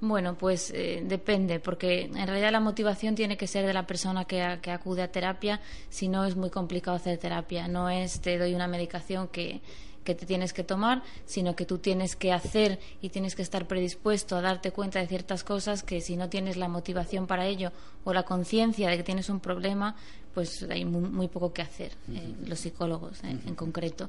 [0.00, 4.24] bueno, pues eh, depende, porque en realidad la motivación tiene que ser de la persona
[4.24, 5.60] que, a- que acude a terapia.
[5.88, 7.68] Si no, es muy complicado hacer terapia.
[7.68, 9.60] No es te doy una medicación que
[10.04, 13.66] que te tienes que tomar, sino que tú tienes que hacer y tienes que estar
[13.66, 17.72] predispuesto a darte cuenta de ciertas cosas que si no tienes la motivación para ello
[18.04, 19.96] o la conciencia de que tienes un problema,
[20.34, 24.08] pues hay muy, muy poco que hacer, eh, los psicólogos eh, en concreto.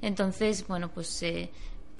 [0.00, 1.50] Entonces, bueno, pues eh,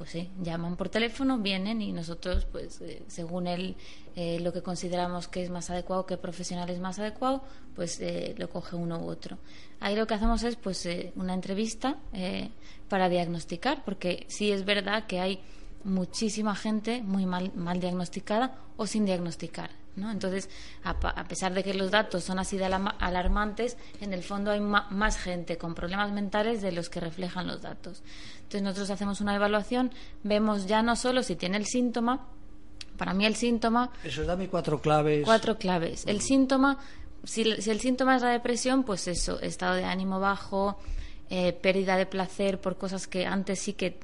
[0.03, 5.29] pues sí, llaman por teléfono, vienen y nosotros, pues eh, según eh, lo que consideramos
[5.29, 7.45] que es más adecuado, que profesional es más adecuado,
[7.77, 9.39] pues eh, lo coge uno u otro.
[9.79, 12.51] Ahí lo que hacemos es pues una entrevista eh,
[12.93, 15.41] para diagnosticar, porque sí es verdad que hay
[15.83, 19.71] muchísima gente muy mal, mal diagnosticada o sin diagnosticar.
[19.97, 20.11] ¿no?
[20.11, 20.51] Entonces,
[20.85, 24.61] a, a pesar de que los datos son así de alarmantes, en el fondo hay
[24.61, 28.03] ma- más gente con problemas mentales de los que reflejan los datos.
[28.43, 29.91] Entonces, nosotros hacemos una evaluación,
[30.23, 32.27] vemos ya no solo si tiene el síntoma,
[32.99, 35.25] para mí el síntoma Eso, dame cuatro claves.
[35.25, 36.05] Cuatro claves.
[36.07, 36.77] El síntoma,
[37.25, 40.79] si, si el síntoma es la depresión, pues eso, estado de ánimo bajo,
[41.35, 43.97] eh, pérdida de placer por cosas que antes sí que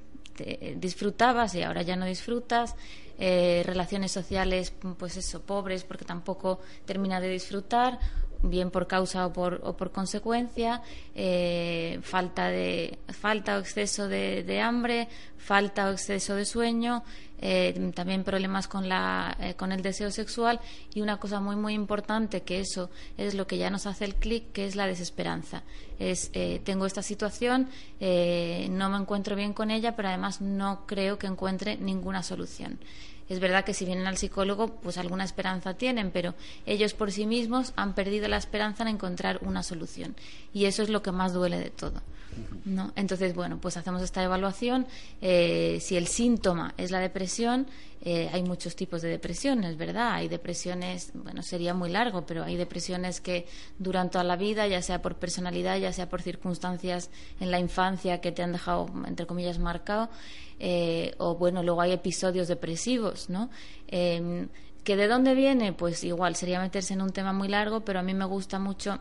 [0.77, 2.75] disfrutabas y ahora ya no disfrutas,
[3.19, 7.99] eh, relaciones sociales, pues eso, pobres porque tampoco termina de disfrutar,
[8.43, 10.81] bien por causa o por, o por consecuencia,
[11.15, 17.03] eh, falta de falta o exceso de, de hambre, falta o exceso de sueño,
[17.95, 20.61] también problemas con la eh, con el deseo sexual
[20.93, 24.17] y una cosa muy muy importante que eso es lo que ya nos hace el
[24.17, 25.63] clic que es la desesperanza
[25.99, 27.69] es eh, tengo esta situación
[28.01, 32.79] eh, no me encuentro bien con ella pero además no creo que encuentre ninguna solución
[33.29, 37.27] Es verdad que si vienen al psicólogo, pues alguna esperanza tienen, pero ellos por sí
[37.27, 40.17] mismos han perdido la esperanza en encontrar una solución.
[40.55, 42.01] Y eso es lo que más duele de todo.
[42.65, 42.93] ¿no?
[42.97, 44.87] Entonces, bueno, pues hacemos esta evaluación.
[45.21, 47.67] Eh, si el síntoma es la depresión,
[48.33, 50.13] hay muchos tipos de depresiones, ¿verdad?
[50.13, 53.47] Hay depresiones, bueno, sería muy largo, pero hay depresiones que
[53.79, 57.11] duran toda la vida, ya sea por personalidad, ya sea por circunstancias
[57.41, 60.09] en la infancia que te han dejado, entre comillas, marcado,
[60.59, 63.51] eh, o bueno, luego hay episodios depresivos, ¿no?
[63.87, 64.49] Em,
[64.85, 65.73] ¿Que de dónde viene?
[65.73, 68.99] Pues igual, sería meterse en un tema muy largo, pero a mí me gusta mucho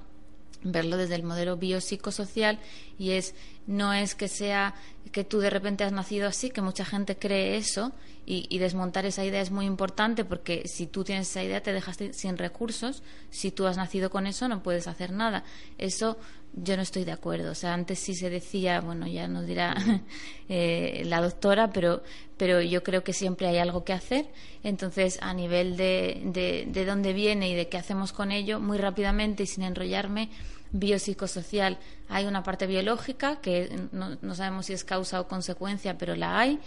[0.64, 2.60] verlo desde el modelo biopsicosocial
[2.98, 3.36] y es
[3.68, 4.76] no es que sea
[5.12, 7.94] que tú de repente has nacido así, que mucha gente cree eso
[8.26, 11.98] y, desmontar esa idea es muy importante porque si tú tienes esa idea te dejas
[12.12, 15.46] sin recursos, si tú has nacido con eso no puedes hacer nada.
[15.78, 16.18] Eso
[16.54, 17.52] yo no estoy de acuerdo.
[17.52, 19.76] O sea, antes sí se decía, bueno, ya nos dirá
[20.50, 22.04] eh, la doctora, pero,
[22.38, 24.28] pero yo creo que siempre hay algo que hacer.
[24.64, 28.78] Entonces, a nivel de, de, de dónde viene y de qué hacemos con ello, muy
[28.78, 30.30] rápidamente y sin enrollarme,
[30.72, 31.78] biopsicosocial
[32.10, 36.60] hay una parte biológica que no, sabemos si es causa o consecuencia, pero la hay.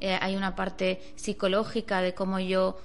[0.00, 2.78] Eh, hay una parte psicológica de cómo yo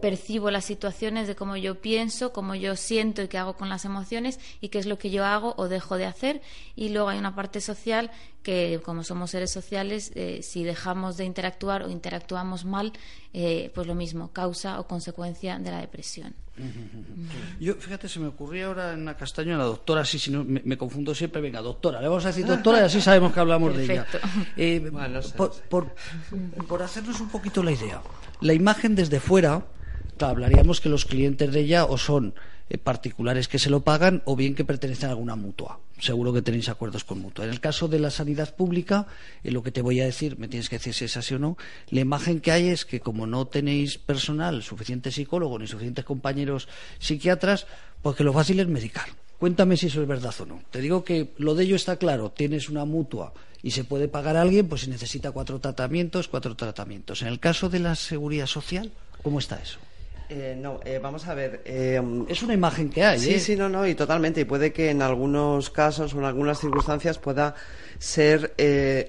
[0.00, 3.84] percibo las situaciones, de cómo yo pienso, cómo yo siento y qué hago con las
[3.84, 6.42] emociones y qué es lo que yo hago o dejo de hacer.
[6.76, 8.10] Y luego hay una parte social
[8.42, 12.92] que, como somos seres sociales, eh, si dejamos de interactuar o interactuamos mal,
[13.32, 16.43] eh, pues lo mismo, causa o consecuencia de la depresión.
[17.58, 20.78] Yo, fíjate, se me ocurría ahora en la castaña la doctora, sí, si no, me,
[20.78, 23.84] confundo siempre, venga, doctora, le vamos a decir doctora y así sabemos que hablamos de
[23.84, 24.06] ella.
[24.56, 24.92] Eh,
[25.68, 25.94] por,
[26.68, 28.02] por hacernos un poquito la idea,
[28.40, 29.64] la imagen desde fuera
[30.20, 32.34] hablaríamos que los clientes de ella o son
[32.70, 35.80] eh, particulares que se lo pagan o bien que pertenecen a alguna mutua.
[35.98, 37.44] Seguro que tenéis acuerdos con mutua.
[37.44, 39.06] En el caso de la sanidad pública,
[39.42, 41.38] en lo que te voy a decir, me tienes que decir si es así o
[41.38, 41.56] no,
[41.90, 46.68] la imagen que hay es que como no tenéis personal, suficiente psicólogo ni suficientes compañeros
[46.98, 47.66] psiquiatras,
[48.02, 49.08] pues que lo fácil es medicar.
[49.38, 50.62] Cuéntame si eso es verdad o no.
[50.70, 52.30] Te digo que lo de ello está claro.
[52.30, 56.54] Tienes una mutua y se puede pagar a alguien, pues si necesita cuatro tratamientos, cuatro
[56.56, 57.20] tratamientos.
[57.22, 58.92] En el caso de la seguridad social,
[59.22, 59.78] ¿cómo está eso?
[60.28, 61.62] Eh, no, eh, vamos a ver.
[61.64, 63.18] Eh, es una imagen que hay.
[63.18, 64.40] Sí, sí, no, no, y totalmente.
[64.40, 67.54] Y puede que en algunos casos o en algunas circunstancias pueda
[67.98, 68.54] ser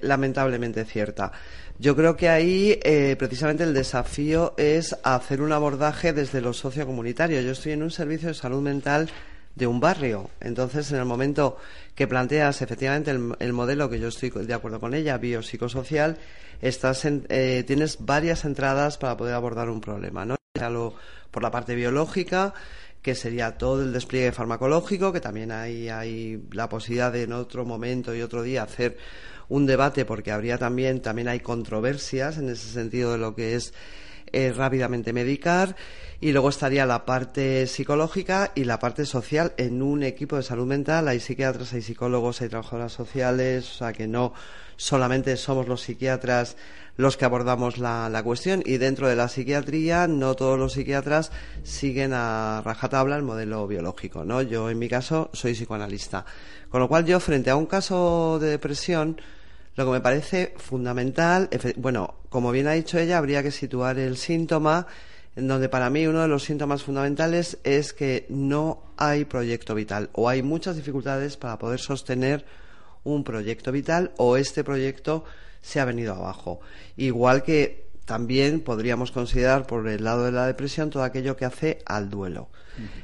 [0.02, 1.32] lamentablemente cierta.
[1.78, 2.78] Yo creo que ahí
[3.18, 7.40] precisamente el desafío es hacer un abordaje desde lo sociocomunitario.
[7.40, 9.10] Yo estoy en un servicio de salud mental
[9.54, 10.30] de un barrio.
[10.40, 11.58] Entonces, en el momento
[11.94, 16.16] que planteas efectivamente el, modelo que yo estoy de acuerdo con ella, biopsicosocial,
[16.62, 17.06] estás
[17.66, 20.36] tienes varias entradas para poder abordar un problema, ¿no?
[21.30, 22.54] Por la parte biológica,
[23.02, 27.64] que sería todo el despliegue farmacológico, que también hay, hay la posibilidad de en otro
[27.64, 28.96] momento y otro día hacer
[29.48, 33.74] un debate, porque habría también, también hay controversias en ese sentido de lo que es
[34.32, 35.76] eh, rápidamente medicar.
[36.20, 40.66] Y luego estaría la parte psicológica y la parte social en un equipo de salud
[40.66, 41.08] mental.
[41.08, 44.32] Hay psiquiatras, hay psicólogos, hay trabajadoras sociales, o sea que no
[44.76, 46.56] solamente somos los psiquiatras
[46.96, 51.30] los que abordamos la, la, cuestión y dentro de la psiquiatría no todos los psiquiatras
[51.62, 54.42] siguen a rajatabla el modelo biológico, ¿no?
[54.42, 56.24] Yo en mi caso soy psicoanalista.
[56.68, 59.20] Con lo cual yo frente a un caso de depresión
[59.76, 64.16] lo que me parece fundamental, bueno, como bien ha dicho ella, habría que situar el
[64.16, 64.86] síntoma
[65.36, 70.08] en donde para mí uno de los síntomas fundamentales es que no hay proyecto vital
[70.14, 72.46] o hay muchas dificultades para poder sostener
[73.06, 75.24] un proyecto vital o este proyecto
[75.62, 76.60] se ha venido abajo.
[76.96, 81.78] Igual que también podríamos considerar por el lado de la depresión todo aquello que hace
[81.86, 82.48] al duelo.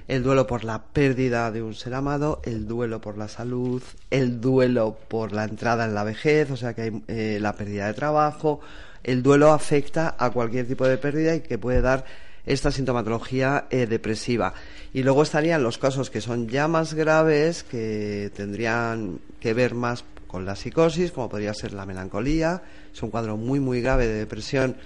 [0.07, 4.39] El duelo por la pérdida de un ser amado, el duelo por la salud, el
[4.39, 7.95] duelo por la entrada en la vejez, o sea que hay eh, la pérdida de
[7.95, 8.61] trabajo.
[9.03, 12.05] El duelo afecta a cualquier tipo de pérdida y que puede dar
[12.47, 14.55] esta sintomatología eh, depresiva.
[14.93, 20.05] Y luego estarían los casos que son ya más graves, que tendrían que ver más
[20.27, 22.63] con la psicosis, como podría ser la melancolía.
[22.93, 24.77] Es un cuadro muy, muy grave de depresión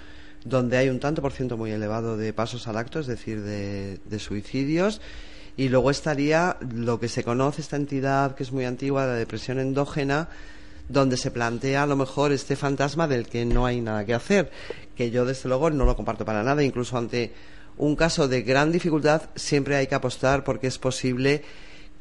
[0.43, 4.19] donde hay un tanto por ciento muy elevado de pasos al acto, es decir, de,
[4.19, 5.01] suicidios.
[5.55, 9.59] Y luego estaría lo que se conoce, esta entidad que es muy antigua, la depresión
[9.59, 10.29] endógena,
[10.89, 14.51] donde se plantea a lo mejor este fantasma del que no hay nada que hacer,
[14.95, 17.33] que yo desde luego no lo comparto para nada, incluso ante
[17.77, 21.43] un caso de gran dificultad siempre hay que apostar porque es posible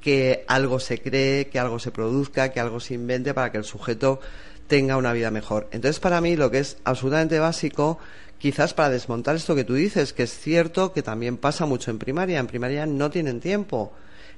[0.01, 3.64] que algo se cree, que algo se produzca, que algo se invente para que el
[3.64, 4.20] sujeto
[4.66, 5.68] tenga una vida mejor.
[5.72, 7.99] Entonces, para mí, lo que es absolutamente básico,
[8.39, 11.99] quizás para desmontar esto que tú dices, que es cierto que también pasa mucho en
[11.99, 13.93] primaria, en primaria no tienen tiempo.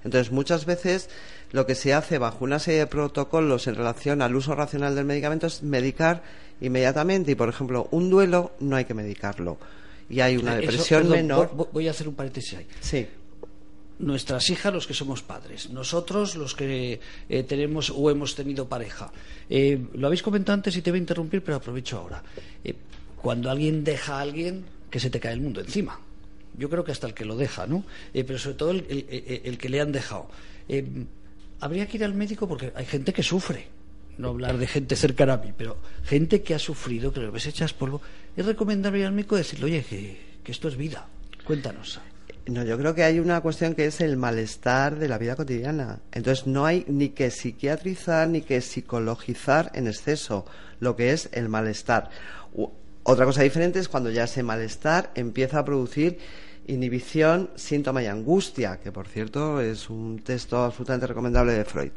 [0.05, 1.11] Entonces, muchas veces
[1.53, 5.05] lo que se hace bajo una serie de protocolos en relación al uso racional del
[5.05, 6.23] medicamento es medicar
[6.61, 7.33] inmediatamente.
[7.33, 9.59] Y, por ejemplo, un duelo no hay que medicarlo.
[10.11, 11.51] y hay una Eso, depresión perdón, menor.
[11.55, 12.67] vo- Voy a hacer un paréntesis ahí.
[12.81, 13.07] Sí.
[13.99, 19.11] nuestras hijas los que somos padres, nosotros los que eh, tenemos o hemos tenido pareja.
[19.51, 22.23] Eh, lo habéis comentado antes y te voy a interrumpir, pero aprovecho ahora.
[22.65, 22.75] Eh,
[23.21, 25.99] cuando alguien deja a alguien, que se te cae el mundo encima.
[26.57, 27.85] Yo creo que hasta el que lo deja, ¿no?
[28.13, 30.29] Pero sobre todo el, el- el- el que le han dejado.
[31.61, 33.67] Eh, habría que ir al médico porque hay gente que sufre.
[34.19, 37.47] No hablar de gente cercana a mí, pero gente que ha sufrido, que lo ves
[37.47, 38.01] echas polvo.
[38.37, 41.07] Es recomendable ir al médico y decirle, oye, que, que esto es vida.
[41.45, 42.01] Cuéntanos.
[42.47, 46.01] No, yo creo que hay una cuestión que es el malestar de la vida cotidiana.
[46.13, 50.47] Entonces no hay ni que psiquiatrizar ni que psicologizar en exceso
[50.81, 52.11] lo que es el malestar.
[52.55, 52.71] U-
[53.05, 56.19] Otra cosa diferente es cuando ya ese malestar empieza a producir
[56.69, 61.91] inhibición, síntoma y angustia, que por cierto es un texto absolutamente recomendable de Freud,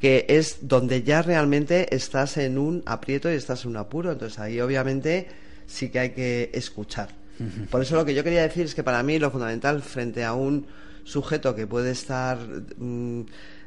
[0.00, 4.12] que es donde ya realmente estás en un aprieto y estás en un apuro.
[4.12, 5.28] Entonces ahí obviamente
[5.66, 7.10] sí que hay que escuchar.
[7.70, 10.34] Por eso lo que yo quería decir es que para mí lo fundamental frente a
[10.34, 10.66] un
[11.04, 13.22] sujeto que puede estar mm,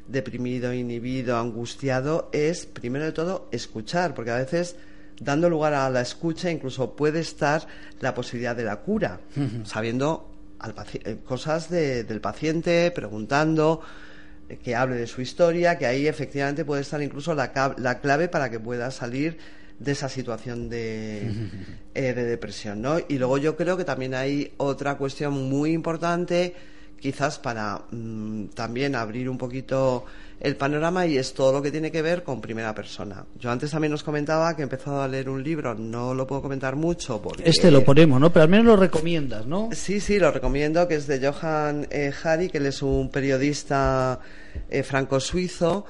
[0.08, 4.76] deprimido, inhibido, angustiado, es primero de todo escuchar, porque a veces
[5.22, 7.66] dando lugar a la escucha incluso puede estar
[8.00, 9.20] la posibilidad de la cura,
[9.64, 10.31] sabiendo
[10.62, 13.82] al paci- eh, cosas de- del paciente, preguntando,
[14.50, 18.28] eh, que hable de su historia, que ahí efectivamente puede estar incluso la, la clave
[18.28, 19.38] para que pueda salir
[19.80, 21.32] de esa situación de,
[21.96, 23.00] eh, de depresión, ¿no?
[23.08, 26.54] Y luego yo creo que también hay otra cuestión muy importante,
[27.00, 30.06] quizás para mm, también abrir un poquito
[30.42, 33.26] el panorama y es todo lo que tiene que ver con primera persona.
[33.40, 36.42] Yo antes también os comentaba que he empezado a leer un libro, no lo puedo
[36.42, 37.48] comentar mucho porque...
[37.48, 38.34] Este lo ponemos, ¿no?
[38.34, 39.70] Pero al menos lo recomiendas, ¿no?
[39.72, 44.20] Sí, sí, lo recomiendo, que es de Johan eh, Hari, que él es un periodista
[44.70, 45.86] eh, franco-suizo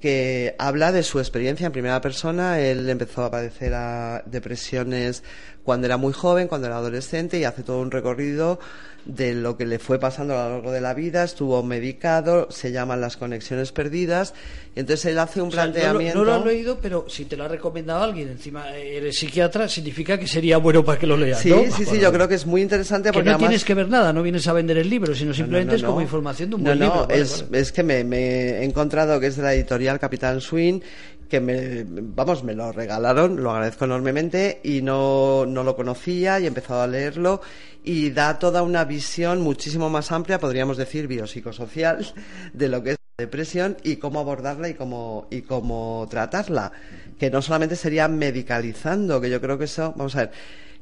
[0.00, 2.60] que habla de su experiencia en primera persona.
[2.60, 5.24] Él empezó a padecer a depresiones
[5.66, 8.58] cuando era muy joven, cuando era adolescente, y hace todo un recorrido
[9.04, 11.22] de lo que le fue pasando a lo largo de la vida.
[11.22, 14.34] Estuvo medicado, se llaman las conexiones perdidas,
[14.74, 16.18] y entonces él hace un O sea, no lo- planteamiento.
[16.18, 20.18] no, lo, has leído, pero si te lo ha recomendado alguien, encima eres psiquiatra, significa
[20.18, 21.62] que sería bueno para que lo leas, Sí, ¿no?
[21.72, 23.88] sí, sí, yo creo que es muy interesante Que porque no además- tienes que ver
[23.88, 26.02] nada, no vienes a vender el libro, sino simplemente No, no, es como no.
[26.02, 27.06] información de un No, buen no, libro.
[27.06, 27.60] Vale, es, vale.
[27.60, 28.18] es que me, me
[28.60, 30.80] he encontrado que es de la editorial Capitán Swing,
[31.28, 36.44] que me, vamos, me lo regalaron, lo agradezco enormemente y no, no lo conocía y
[36.44, 37.40] he empezado a leerlo
[37.84, 42.06] y da toda una visión muchísimo más amplia, podríamos decir biopsicosocial,
[42.52, 46.72] de lo que es la depresión y cómo abordarla y cómo, y cómo tratarla.
[47.18, 50.30] Que no solamente sería medicalizando, que yo creo que eso, vamos a ver,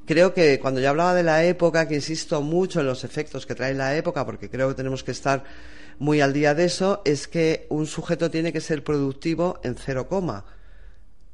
[0.07, 3.55] Creo que cuando yo hablaba de la época, que insisto mucho en los efectos que
[3.55, 5.43] trae la época, porque creo que tenemos que estar
[5.99, 10.09] muy al día de eso, es que un sujeto tiene que ser productivo en cero
[10.09, 10.45] coma.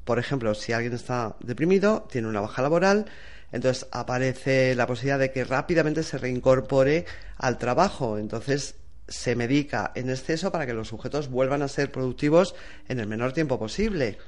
[0.04, 3.06] Por ejemplo, si alguien está deprimido, tiene una baja laboral,
[3.52, 7.04] entonces aparece la posibilidad de que rápidamente se reincorpore
[7.36, 8.18] al trabajo.
[8.18, 8.76] Entonces
[9.08, 12.54] se medica en exceso para que los sujetos vuelvan a ser productivos
[12.88, 14.18] en el menor tiempo posible.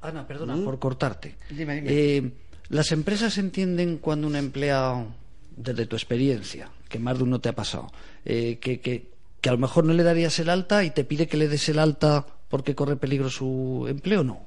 [0.00, 0.64] Ana, perdona ¿Mm?
[0.64, 1.36] por cortarte.
[1.50, 1.88] Dime, dime.
[1.90, 2.32] Eh,
[2.68, 5.08] las empresas entienden cuando un empleado,
[5.56, 7.90] desde tu experiencia, que más de uno te ha pasado,
[8.24, 9.09] eh, que, que,
[9.40, 11.68] que a lo mejor no le darías el alta y te pide que le des
[11.68, 14.46] el alta porque corre peligro su empleo, no.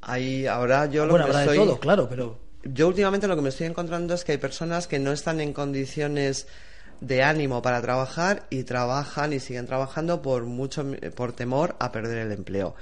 [0.00, 1.58] Ahí ahora yo lo bueno, que habrá estoy...
[1.58, 4.86] de todo, claro, pero Yo últimamente lo que me estoy encontrando es que hay personas
[4.86, 6.46] que no están en condiciones
[7.00, 10.84] de ánimo para trabajar y trabajan y siguen trabajando por mucho
[11.14, 12.74] por temor a perder el empleo.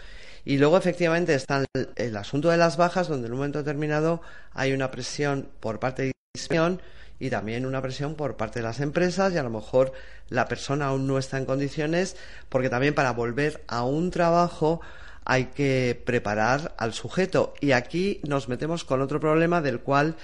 [0.45, 4.21] Y luego efectivamente está el, el asunto de las bajas donde en un momento determinado
[4.53, 6.79] hay una presión por parte de la
[7.23, 9.93] y también una presión por parte de las empresas y a lo mejor
[10.29, 12.17] la persona aún no está en condiciones
[12.49, 14.81] porque también para volver a un trabajo
[15.25, 17.55] hay que preparar al sujeto.
[17.61, 20.17] Y aquí nos metemos con otro problema del cual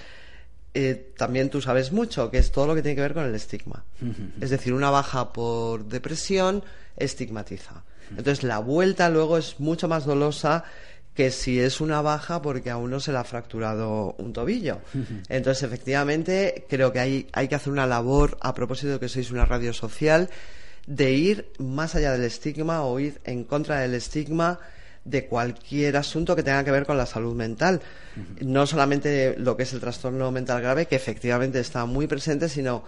[0.73, 3.33] eh, también tú sabes mucho, que es todo lo que tiene que ver con el
[3.33, 3.85] estigma.
[4.41, 6.65] Es decir, una baja por depresión
[6.97, 7.85] estigmatiza.
[8.09, 10.65] Entonces la vuelta luego es mucho más dolosa
[11.13, 14.79] que si es una baja porque a uno se le ha fracturado un tobillo.
[15.27, 19.29] Entonces, efectivamente, creo que hay, hay que hacer una labor, a propósito de que sois
[19.31, 20.29] una radio social,
[20.87, 24.59] de ir más allá del estigma o ir en contra del estigma
[25.03, 27.81] de cualquier asunto que tenga que ver con la salud mental.
[28.41, 32.83] No solamente lo que es el trastorno mental grave, que efectivamente está muy presente, sino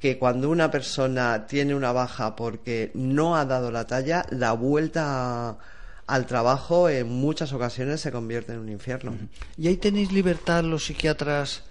[0.00, 5.50] que cuando una persona tiene una baja porque no ha dado la talla, la vuelta
[5.50, 5.58] a-
[6.06, 9.16] al trabajo en muchas ocasiones se convierte en un infierno.
[9.56, 11.62] Y ahí tenéis libertad los psiquiatras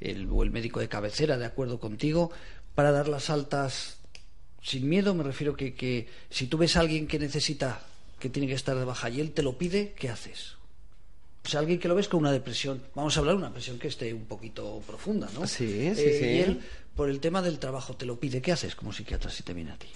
[0.00, 2.30] el, o el médico de cabecera, de acuerdo contigo,
[2.74, 3.96] para dar las altas
[4.62, 5.14] sin miedo.
[5.14, 7.80] Me refiero que, que si tú ves a alguien que necesita,
[8.18, 10.54] que tiene que estar de baja y él te lo pide, ¿qué haces?
[11.44, 12.82] O sea, alguien que lo ves con una depresión.
[12.94, 15.46] Vamos a hablar de una depresión que esté un poquito profunda, ¿no?
[15.46, 16.26] Sí, sí, Eh, sí.
[16.26, 16.60] Y él,
[16.94, 18.42] por el tema del trabajo, te lo pide.
[18.42, 19.86] ¿Qué haces como psiquiatra si te viene a ti?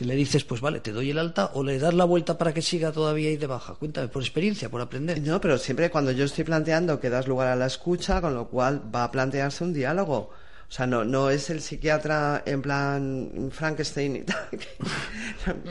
[0.00, 2.54] Que le dices, pues vale, te doy el alta o le das la vuelta para
[2.54, 3.74] que siga todavía ahí de baja.
[3.74, 5.20] Cuéntame, por experiencia, por aprender.
[5.20, 8.48] No, pero siempre cuando yo estoy planteando que das lugar a la escucha, con lo
[8.48, 10.30] cual va a plantearse un diálogo.
[10.70, 14.68] O sea, no, no es el psiquiatra en plan Frankenstein y tal, que,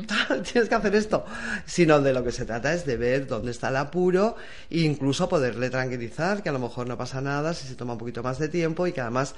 [0.05, 1.25] tal, tienes que hacer esto,
[1.65, 4.35] sino de lo que se trata es de ver dónde está el apuro
[4.69, 7.99] e incluso poderle tranquilizar, que a lo mejor no pasa nada si se toma un
[7.99, 9.33] poquito más de tiempo y que además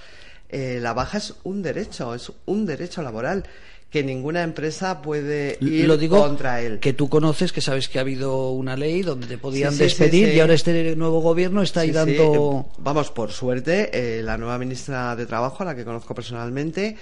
[0.50, 3.46] eh, la baja es un derecho, es un derecho laboral
[3.92, 6.80] que ninguna empresa puede ir lo digo contra él.
[6.80, 9.84] que tú conoces, que sabes que ha habido una ley donde te podían Sí, sí,
[9.84, 12.66] despedir sí, y ahora este nuevo gobierno está ahí dando...
[12.70, 13.89] eh, vamos, por suerte,
[14.20, 16.96] eh, la nueva ministra de Trabajo, a la que conozco personalmente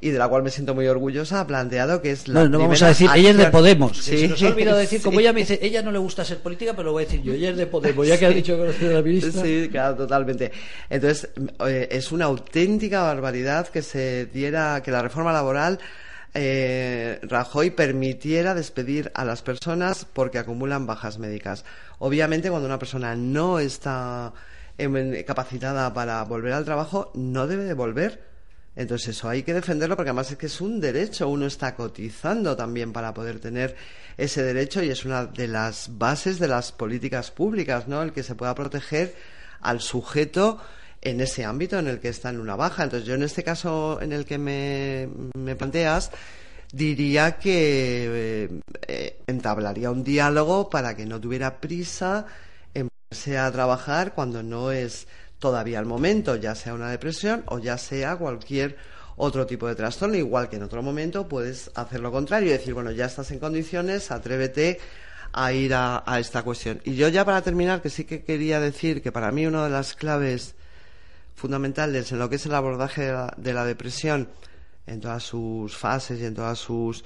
[0.00, 2.64] y de la cual me siento muy orgullosa, ha planteado que es la Bueno, no
[2.64, 3.96] vamos a decir, ella es de acción- Podemos.
[3.98, 5.04] Sí, Se nos ha olvidado decir, sí.
[5.04, 7.22] como ella me dice, ella no le gusta ser política, pero lo voy a decir
[7.22, 9.42] yo, ella es de Podemos, ya que ha dicho que a la ministra.
[9.44, 10.50] Sí, claro, totalmente.
[10.90, 11.28] Entonces,
[11.68, 15.78] eh, es una auténtica barbaridad que se diera, que la reforma laboral
[16.34, 21.64] eh, Rajoy permitiera despedir a las personas porque acumulan bajas médicas.
[21.98, 24.32] Obviamente, cuando una persona no está
[25.26, 28.32] capacitada para volver al trabajo, no debe de volver.
[28.74, 32.56] Entonces eso hay que defenderlo porque además es que es un derecho, uno está cotizando
[32.56, 33.76] también para poder tener
[34.16, 38.02] ese derecho y es una de las bases de las políticas públicas, ¿no?
[38.02, 39.14] El que se pueda proteger
[39.60, 40.58] al sujeto
[41.02, 42.84] en ese ámbito en el que está en una baja.
[42.84, 45.08] Entonces yo en este caso en el que me,
[45.56, 46.10] planteas
[46.72, 52.24] diría que eh, entablaría un diálogo para que no tuviera prisa
[52.72, 55.06] en ponerse a trabajar cuando no es
[55.38, 58.76] todavía el momento, ya sea una depresión o ya sea cualquier
[59.16, 62.72] otro tipo de trastorno, igual que en otro momento puedes hacer lo contrario y decir,
[62.74, 64.80] bueno, ya estás en condiciones, atrévete
[65.32, 66.80] a ir a, a esta cuestión.
[66.84, 69.70] Y yo ya para terminar, que sí que quería decir que para mí una de
[69.70, 70.54] las claves
[71.34, 74.28] fundamentales en lo que es el abordaje de la, de la depresión,
[74.86, 77.04] en todas sus fases y en todas sus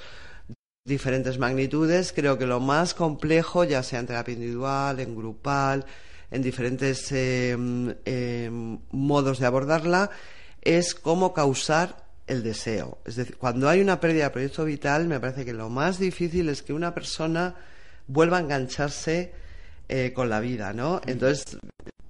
[0.84, 5.84] diferentes magnitudes, creo que lo más complejo, ya sea en terapia individual, en grupal,
[6.30, 7.56] en diferentes eh,
[8.04, 8.50] eh,
[8.92, 10.10] modos de abordarla,
[10.62, 12.98] es cómo causar el deseo.
[13.04, 16.48] Es decir, cuando hay una pérdida de proyecto vital, me parece que lo más difícil
[16.48, 17.54] es que una persona
[18.06, 19.32] vuelva a engancharse
[19.88, 21.00] eh, con la vida, ¿no?
[21.06, 21.58] Entonces,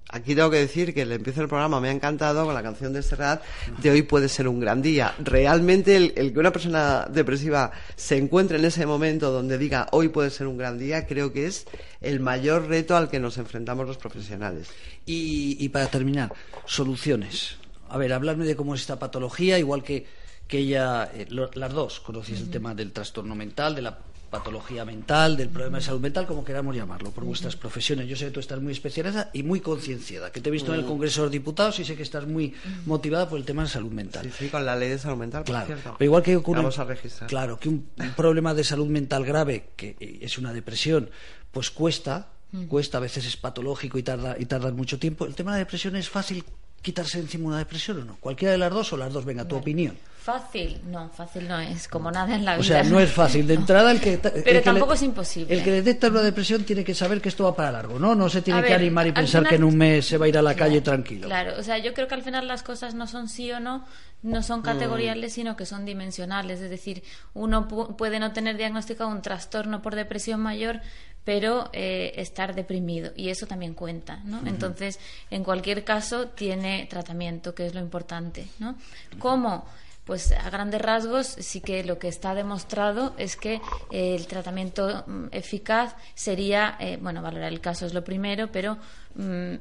[0.09, 2.93] aquí tengo que decir que el empiezo del programa me ha encantado con la canción
[2.93, 3.41] de Serrat
[3.81, 5.13] de hoy puede ser un gran día.
[5.19, 10.09] Realmente el, el que una persona depresiva se encuentre en ese momento donde diga hoy
[10.09, 11.65] puede ser un gran día, creo que es
[12.01, 14.69] el mayor reto al que nos enfrentamos los profesionales.
[15.05, 16.31] Y, y para terminar,
[16.65, 17.55] soluciones.
[17.89, 20.05] A ver, hablarme de cómo es esta patología, igual que,
[20.47, 23.97] que ella, eh, lo- las dos, conocéis el tema del trastorno mental, de la
[24.29, 28.07] patología mental, del problema de salud mental, como queramos llamarlo, por vuestras profesiones.
[28.07, 30.79] Yo sé que tú estás muy especializada y muy concienciada, que te he visto en
[30.81, 32.53] el Congreso de los Diputados y sé que estás muy
[32.85, 34.25] motivada por el tema de salud mental.
[34.25, 35.95] Sí, sí, con la ley de salud mental, por Claro, cierto.
[35.97, 37.29] pero igual que ocurre, Vamos a registrar.
[37.29, 41.09] claro, que un, un problema de salud mental grave, que es una depresión,
[41.51, 42.27] pues cuesta,
[42.67, 45.25] cuesta, a veces es patológico y tarda, y tarda mucho tiempo.
[45.25, 46.43] El tema de la depresión es fácil
[46.81, 48.17] quitarse encima una depresión o no.
[48.19, 49.95] Cualquiera de las dos o las dos, venga, tu opinión.
[50.27, 52.67] Fácil, no, fácil no es, como nada en la O vida.
[52.67, 53.47] sea, no es fácil.
[53.47, 54.15] De entrada, el que.
[54.15, 55.53] el Pero que tampoco le- es imposible.
[55.55, 58.13] El que detecta una depresión tiene que saber que esto va para largo, ¿no?
[58.13, 60.17] No se tiene A que ver, animar y pensar final- que en un mes se
[60.17, 61.27] va a ir a la calle tranquilo.
[61.27, 63.85] Claro, o sea, yo creo que al final las cosas no son sí o no,
[64.21, 66.59] no son categoriales, sino que son dimensionales.
[66.59, 67.03] Es decir,
[67.33, 70.81] uno pu- puede no tener diagnosticado un trastorno por depresión mayor,
[71.23, 74.41] pero eh, estar deprimido, y eso también cuenta, ¿no?
[74.45, 74.99] Entonces,
[75.31, 78.75] en cualquier caso, tiene tratamiento, que es lo importante, ¿no?
[79.19, 79.65] ¿Cómo?
[80.07, 83.55] Pues a grandes rasgos sí que lo que está demostrado es que
[83.91, 88.77] eh, el tratamiento mm, eficaz sería, eh, bueno, valorar el caso es lo primero, pero
[89.15, 89.55] mm,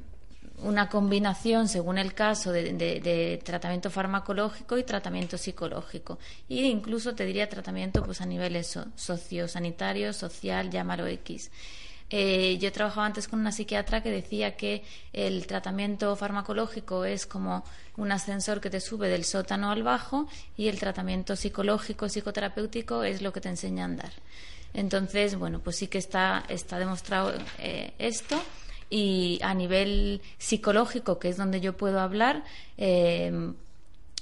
[0.62, 6.18] una combinación, según el caso, de, tratamiento farmacológico y tratamiento psicológico.
[6.48, 11.50] E incluso te diría tratamiento pues, a niveles so- sociosanitario, social, llámalo X.
[12.08, 17.26] Eh, yo he trabajado antes con una psiquiatra que decía que el tratamiento farmacológico es
[17.26, 17.64] como
[17.96, 23.22] un ascensor que te sube del sótano al bajo y el tratamiento psicológico, psicoterapéutico es
[23.22, 24.12] lo que te enseña a andar.
[24.72, 28.40] Entonces, bueno, pues sí que está, está demostrado eh, esto
[28.88, 32.44] y a nivel psicológico, que es donde yo puedo hablar,
[32.76, 33.52] eh,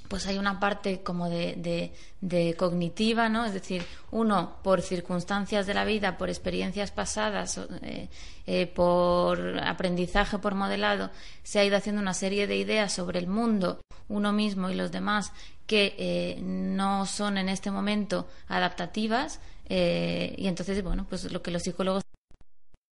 [0.09, 3.45] pues hay una parte como de, de- cognitiva, ¿no?
[3.45, 8.09] Es decir, uno por circunstancias de la vida, por experiencias pasadas, eh,
[8.47, 11.11] eh, por aprendizaje, por modelado,
[11.43, 14.93] se ha ido haciendo una serie de ideas sobre el mundo, uno mismo y los
[14.93, 15.33] demás,
[15.67, 21.51] que eh, no son en este momento adaptativas, eh, y entonces, bueno, pues lo que
[21.51, 22.03] los psicólogos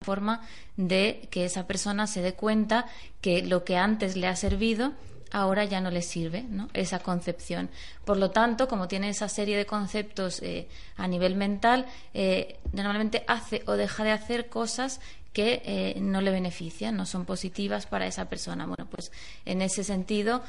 [0.04, 0.42] forma
[0.76, 2.86] de que esa persona se dé cuenta
[3.20, 4.92] que lo que antes le ha servido
[5.30, 7.70] ahora ya no le sirve esa concepción.
[8.04, 13.24] Por lo tanto, como tiene esa serie de conceptos eh, a nivel mental, eh, normalmente
[13.26, 15.00] hace o deja de hacer cosas
[15.32, 18.66] que eh, no le benefician, no son positivas para esa persona.
[18.66, 19.12] Bueno, pues
[19.44, 20.42] en ese sentido,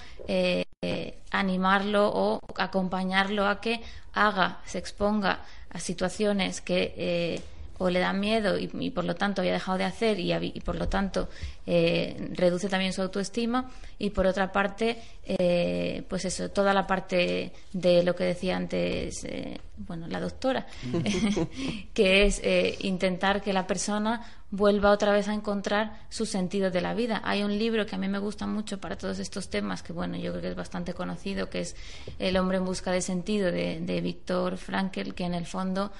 [1.32, 3.82] animarlo o acompañarlo a que
[4.14, 7.44] haga, se exponga a situaciones que
[7.80, 10.88] o le da miedo y, por lo tanto había dejado de hacer y, por lo
[10.88, 11.30] tanto
[11.66, 13.72] eh, reduce también su autoestima.
[13.98, 19.26] Y por otra parte eh, pues eso toda la parte de lo que decía antes
[19.26, 20.66] eh, bueno la doctora
[21.94, 22.42] que es
[22.82, 24.22] intentar que la persona
[24.52, 27.22] vuelva otra vez a encontrar su sentido de la vida.
[27.24, 30.18] Hay un libro que a mí me gusta mucho para todos estos temas que bueno
[30.18, 31.76] yo creo que es bastante conocido que es
[32.18, 35.92] El hombre en busca de sentido de, de Víctor Frankel que en el fondo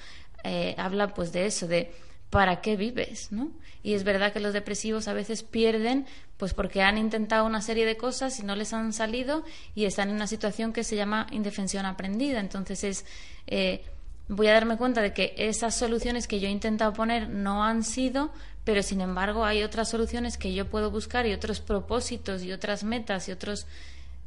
[0.44, 1.92] eh, habla pues de eso, de
[2.30, 3.50] para qué vives, ¿no?
[3.82, 7.86] Y es verdad que los depresivos a veces pierden, pues porque han intentado una serie
[7.86, 11.26] de cosas y no les han salido y están en una situación que se llama
[11.32, 12.38] indefensión aprendida.
[12.40, 13.04] Entonces es
[13.46, 13.82] eh,
[14.30, 17.82] voy a darme cuenta de que esas soluciones que yo he intentado poner no han
[17.82, 18.30] sido,
[18.64, 22.84] pero sin embargo hay otras soluciones que yo puedo buscar y otros propósitos y otras
[22.84, 23.66] metas y otros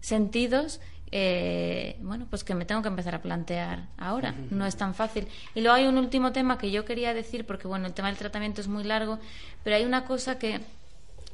[0.02, 0.82] sentidos
[1.16, 4.34] eh, bueno, pues que me tengo que empezar a plantear ahora.
[4.50, 5.28] No es tan fácil.
[5.54, 8.18] Y luego hay un último tema que yo quería decir, porque bueno, el tema del
[8.18, 9.20] tratamiento es muy largo,
[9.64, 10.60] pero hay una cosa que,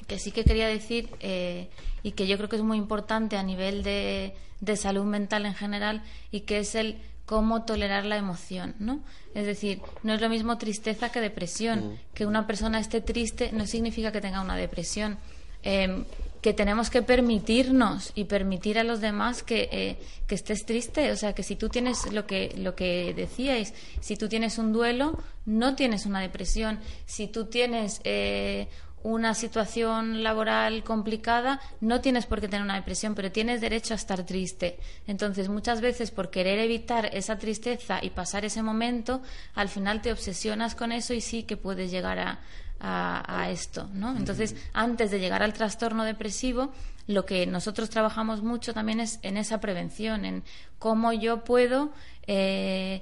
[0.05, 1.69] que sí que quería decir eh,
[2.03, 5.55] y que yo creo que es muy importante a nivel de, de salud mental en
[5.55, 8.99] general y que es el cómo tolerar la emoción, ¿no?
[9.33, 11.97] Es decir, no es lo mismo tristeza que depresión.
[12.13, 15.17] Que una persona esté triste no significa que tenga una depresión.
[15.63, 16.05] Em,
[16.41, 21.11] que tenemos que permitirnos y permitir a los demás que, eh, que, estés triste.
[21.11, 24.71] O sea, que si tú tienes lo que, lo que decíais, si tú tienes un
[24.71, 26.79] duelo, no tienes una depresión.
[27.05, 28.69] Si tú tienes eh,
[29.03, 33.97] una situación laboral complicada, no tienes por qué tener una depresión, pero tienes derecho a
[33.97, 34.79] estar triste.
[35.07, 39.21] Entonces, muchas veces por querer evitar esa tristeza y pasar ese momento,
[39.55, 42.39] al final te obsesionas con eso y sí que puedes llegar a
[42.79, 44.15] a, esto, ¿no?
[44.15, 46.71] Entonces, antes de llegar al trastorno depresivo,
[47.07, 50.43] lo que nosotros trabajamos mucho también es en esa prevención, en
[50.77, 51.91] cómo yo puedo,
[52.27, 53.01] eh,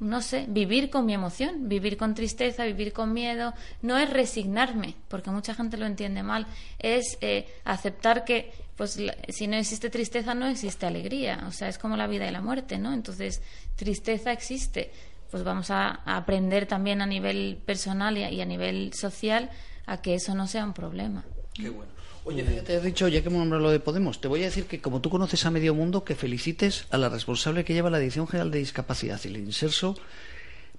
[0.00, 3.52] no sé, vivir con mi emoción, vivir con tristeza, vivir con miedo.
[3.82, 6.46] No es resignarme, porque mucha gente lo entiende mal,
[6.78, 8.96] es eh, aceptar que pues
[9.28, 12.40] si no existe tristeza no existe alegría, o sea, es como la vida y la
[12.40, 12.92] muerte, ¿no?
[12.92, 13.42] Entonces,
[13.74, 14.92] tristeza existe,
[15.30, 19.50] pues vamos a, aprender también a nivel personal y a, nivel social
[19.86, 21.24] a que eso no sea un problema.
[21.54, 21.92] Qué bueno.
[22.24, 24.66] Oye, te has dicho, ya que hemos nombrado lo de Podemos, te voy a decir
[24.66, 27.98] que como tú conoces a medio mundo, que felicites a la responsable que lleva la
[27.98, 29.96] Dirección General de Discapacidad y el Inserso,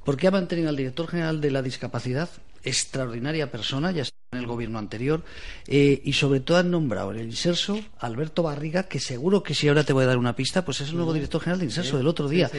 [0.03, 2.29] porque ha mantenido al director general de la discapacidad,
[2.63, 5.23] extraordinaria persona, ya en el gobierno anterior
[5.65, 9.67] eh, y sobre todo han nombrado en el Inserso Alberto Barriga que seguro que si
[9.67, 11.97] ahora te voy a dar una pista pues es el nuevo director general de Inserso
[11.97, 12.51] del otro día.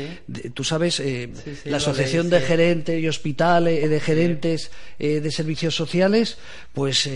[0.52, 1.30] tú sabes eh,
[1.64, 6.38] la asociación de gerentes y hospitales eh, de gerentes de servicios sociales
[6.72, 7.08] pues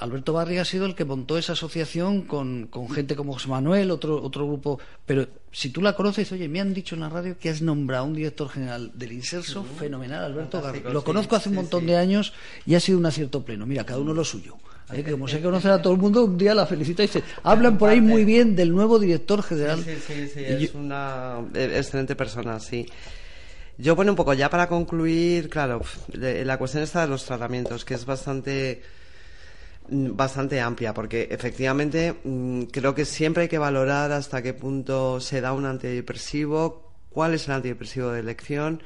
[0.00, 3.90] Alberto Barriga ha sido el que montó esa asociación con, con gente como José Manuel
[3.90, 7.38] otro otro grupo pero si tú la conoces, oye, me han dicho en la radio
[7.38, 10.90] que has nombrado un director general del Inserso fenomenal, Alberto Garriga.
[10.90, 12.32] Lo conozco hace un montón de años
[12.66, 13.66] y ha sido un acierto pleno.
[13.66, 14.56] Mira, cada uno lo suyo.
[14.92, 15.02] ¿eh?
[15.02, 17.78] Que como sé conocer a todo el mundo, un día la felicita y dice, hablan
[17.78, 19.82] por ahí muy bien del nuevo director general.
[19.84, 22.86] Sí, sí, sí, es una excelente persona, sí.
[23.78, 25.82] Yo, bueno, un poco ya para concluir, claro,
[26.12, 28.82] la cuestión está de los tratamientos, que es bastante
[29.90, 35.40] bastante amplia, porque efectivamente mm, creo que siempre hay que valorar hasta qué punto se
[35.40, 38.82] da un antidepresivo, cuál es el antidepresivo de elección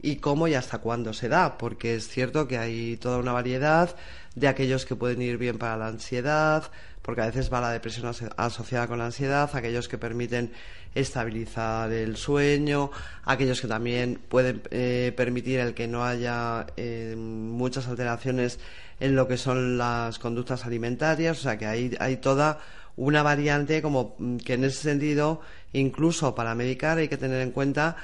[0.00, 3.96] y cómo y hasta cuándo se da, porque es cierto que hay toda una variedad
[4.34, 6.70] de aquellos que pueden ir bien para la ansiedad,
[7.02, 10.52] porque a veces va la depresión asociada con la ansiedad, aquellos que permiten
[10.94, 12.90] estabilizar el sueño,
[13.24, 18.58] aquellos que también pueden eh, permitir el que no haya eh, muchas alteraciones
[19.00, 22.60] en lo que son las conductas alimentarias, o sea que hay, hay toda
[22.96, 25.40] una variante como mm, que en ese sentido,
[25.72, 27.96] incluso para medicar hay que tener en cuenta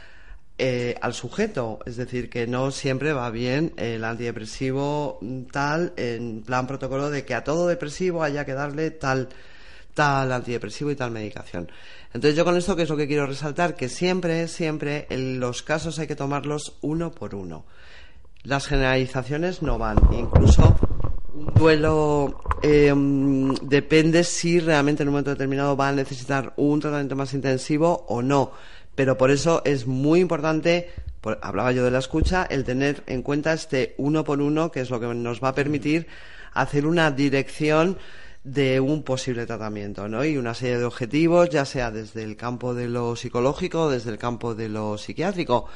[0.59, 6.43] eh, al sujeto, es decir, que no siempre va bien el antidepresivo mm, tal en
[6.43, 9.29] plan protocolo de que a todo depresivo haya que darle tal
[9.95, 11.71] tal antidepresivo y tal medicación.
[12.13, 15.63] Entonces yo con esto que es lo que quiero resaltar que siempre siempre en los
[15.63, 17.65] casos hay que tomarlos uno por uno.
[18.43, 19.99] Las generalizaciones no van.
[20.13, 20.77] Incluso
[21.35, 22.95] un duelo eh,
[23.63, 28.23] depende si realmente en un momento determinado va a necesitar un tratamiento más intensivo o
[28.23, 28.53] no.
[28.95, 30.91] Pero por eso es muy importante
[31.43, 34.91] hablaba yo de la escucha, el tener en cuenta este uno por uno, que es
[34.91, 36.07] lo que nos va a permitir
[36.53, 37.99] hacer una dirección
[38.43, 40.25] de un posible tratamiento, ¿no?
[40.25, 44.19] Y una serie de objetivos, ya sea desde el campo de lo psicológico desde el
[44.19, 45.67] campo de lo psiquiátrico.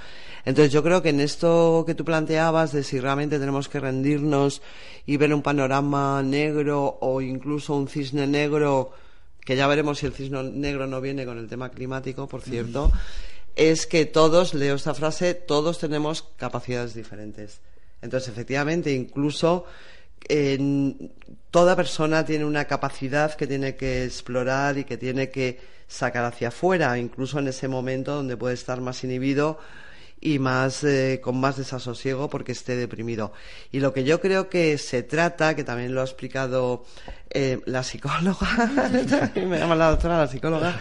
[0.46, 4.62] Entonces yo creo que en esto que tú planteabas de si realmente tenemos que rendirnos
[5.04, 8.92] y ver un panorama negro o incluso un cisne negro,
[9.40, 12.90] que ya veremos si el cisne negro no viene con el tema climático, por cierto,
[13.56, 17.60] es que todos, leo esta frase, todos tenemos capacidades diferentes.
[18.00, 19.64] Entonces, efectivamente, incluso
[21.50, 26.48] toda persona tiene una capacidad que tiene que explorar y que tiene que sacar hacia
[26.48, 29.58] afuera, incluso en ese momento donde puede estar más inhibido
[30.20, 33.32] y más eh, con más desasosiego porque esté deprimido.
[33.70, 36.84] Y lo que yo creo que se trata, que también lo ha explicado
[37.30, 38.70] eh, la psicóloga,
[39.36, 40.80] me llama la doctora la psicóloga,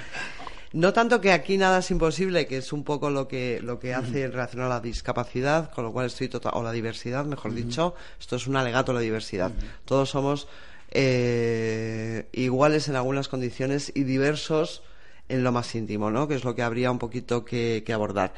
[0.73, 3.93] no tanto que aquí nada es imposible, que es un poco lo que, lo que
[3.93, 7.53] hace en relación a la discapacidad, con lo cual estoy total, o la diversidad, mejor
[7.53, 9.51] dicho, esto es un alegato a la diversidad.
[9.85, 10.47] Todos somos
[10.89, 14.81] eh, iguales en algunas condiciones y diversos
[15.29, 16.27] en lo más íntimo, ¿no?
[16.27, 18.33] Que es lo que habría un poquito que, que abordar.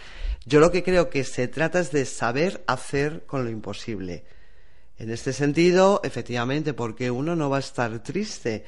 [0.45, 4.25] Yo lo que creo que se trata es de saber hacer con lo imposible.
[4.97, 8.65] En este sentido, efectivamente, porque uno no va a estar triste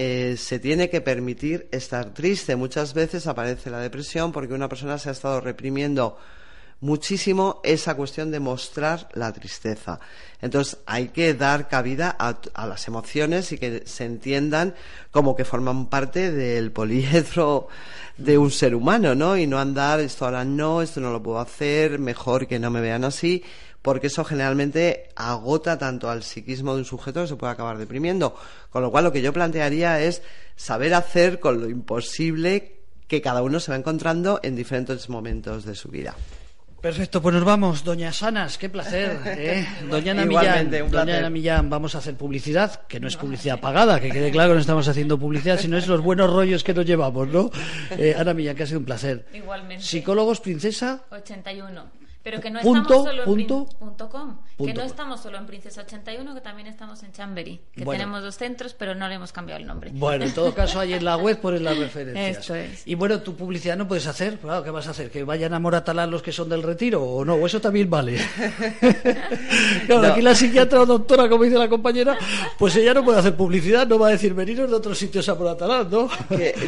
[0.00, 2.54] eh, se tiene que permitir estar triste.
[2.54, 6.16] Muchas veces aparece la depresión porque una persona se ha estado reprimiendo
[6.80, 9.98] muchísimo esa cuestión de mostrar la tristeza.
[10.40, 14.76] Entonces hay que dar cabida a, las emociones y que se entiendan
[15.10, 17.66] como que forman parte del poliedro
[18.16, 19.36] de un ser humano, ¿no?
[19.36, 22.80] Y no andar, esto ahora no, esto no lo puedo hacer, mejor que no me
[22.80, 23.42] vean así
[23.82, 28.34] porque eso generalmente agota tanto al psiquismo de un sujeto que se puede acabar deprimiendo.
[28.70, 30.22] Con lo cual, lo que yo plantearía es
[30.56, 35.74] saber hacer con lo imposible que cada uno se va encontrando en diferentes momentos de
[35.74, 36.14] su vida.
[36.80, 39.18] Perfecto, pues nos vamos, doña Sanas, qué placer.
[39.26, 39.66] ¿eh?
[39.90, 43.98] Doña Ana Millán, doña Ana Millán, vamos a hacer publicidad, que no es publicidad pagada,
[43.98, 46.86] que quede claro que no estamos haciendo publicidad, sino es los buenos rollos que nos
[46.86, 47.50] llevamos, ¿no?
[47.90, 49.26] Eh, Ana Millán, que ha sido un placer.
[49.32, 49.82] Igualmente.
[49.82, 51.02] Psicólogos, princesa.
[51.10, 52.07] 81.
[52.28, 56.66] Pero que no estamos solo en que no estamos solo en Princesa 81, que también
[56.66, 59.90] estamos en Chambery, que tenemos dos centros, pero no le hemos cambiado el nombre.
[59.94, 62.44] Bueno, en todo caso, ahí en la web pones las referencias.
[62.44, 62.82] Eso es.
[62.86, 65.10] Y bueno, tu publicidad no puedes hacer, claro, ¿qué vas a hacer?
[65.10, 67.34] ¿Que vayan a Moratalán los que son del retiro o no?
[67.34, 68.18] ¿O eso también vale?
[69.86, 72.18] claro, aquí la psiquiatra o doctora, como dice la compañera,
[72.58, 75.34] pues ella no puede hacer publicidad, no va a decir veniros de otros sitios a
[75.34, 76.10] Moratalán, ¿no?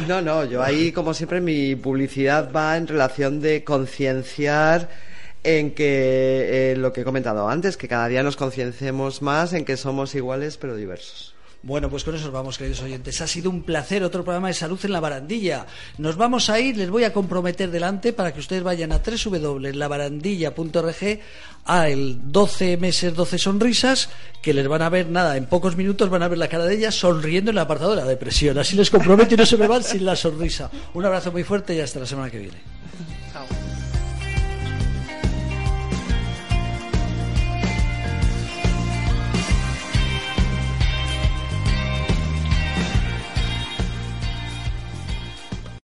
[0.07, 5.10] no, no, yo ahí, como siempre, mi publicidad va en relación de concienciar
[5.43, 9.65] en que eh, lo que he comentado antes, que cada día nos concienciemos más en
[9.65, 11.35] que somos iguales pero diversos.
[11.63, 13.21] Bueno, pues con eso vamos, queridos oyentes.
[13.21, 15.67] Ha sido un placer otro programa de salud en la barandilla.
[15.99, 21.19] Nos vamos a ir, les voy a comprometer delante para que ustedes vayan a www.labarandilla.org
[21.65, 24.09] a el 12 meses, 12 sonrisas,
[24.41, 26.73] que les van a ver, nada, en pocos minutos van a ver la cara de
[26.73, 28.57] ellas sonriendo en el apartado de la depresión.
[28.57, 30.71] Así les comprometo y no se me van sin la sonrisa.
[30.95, 32.57] Un abrazo muy fuerte y hasta la semana que viene.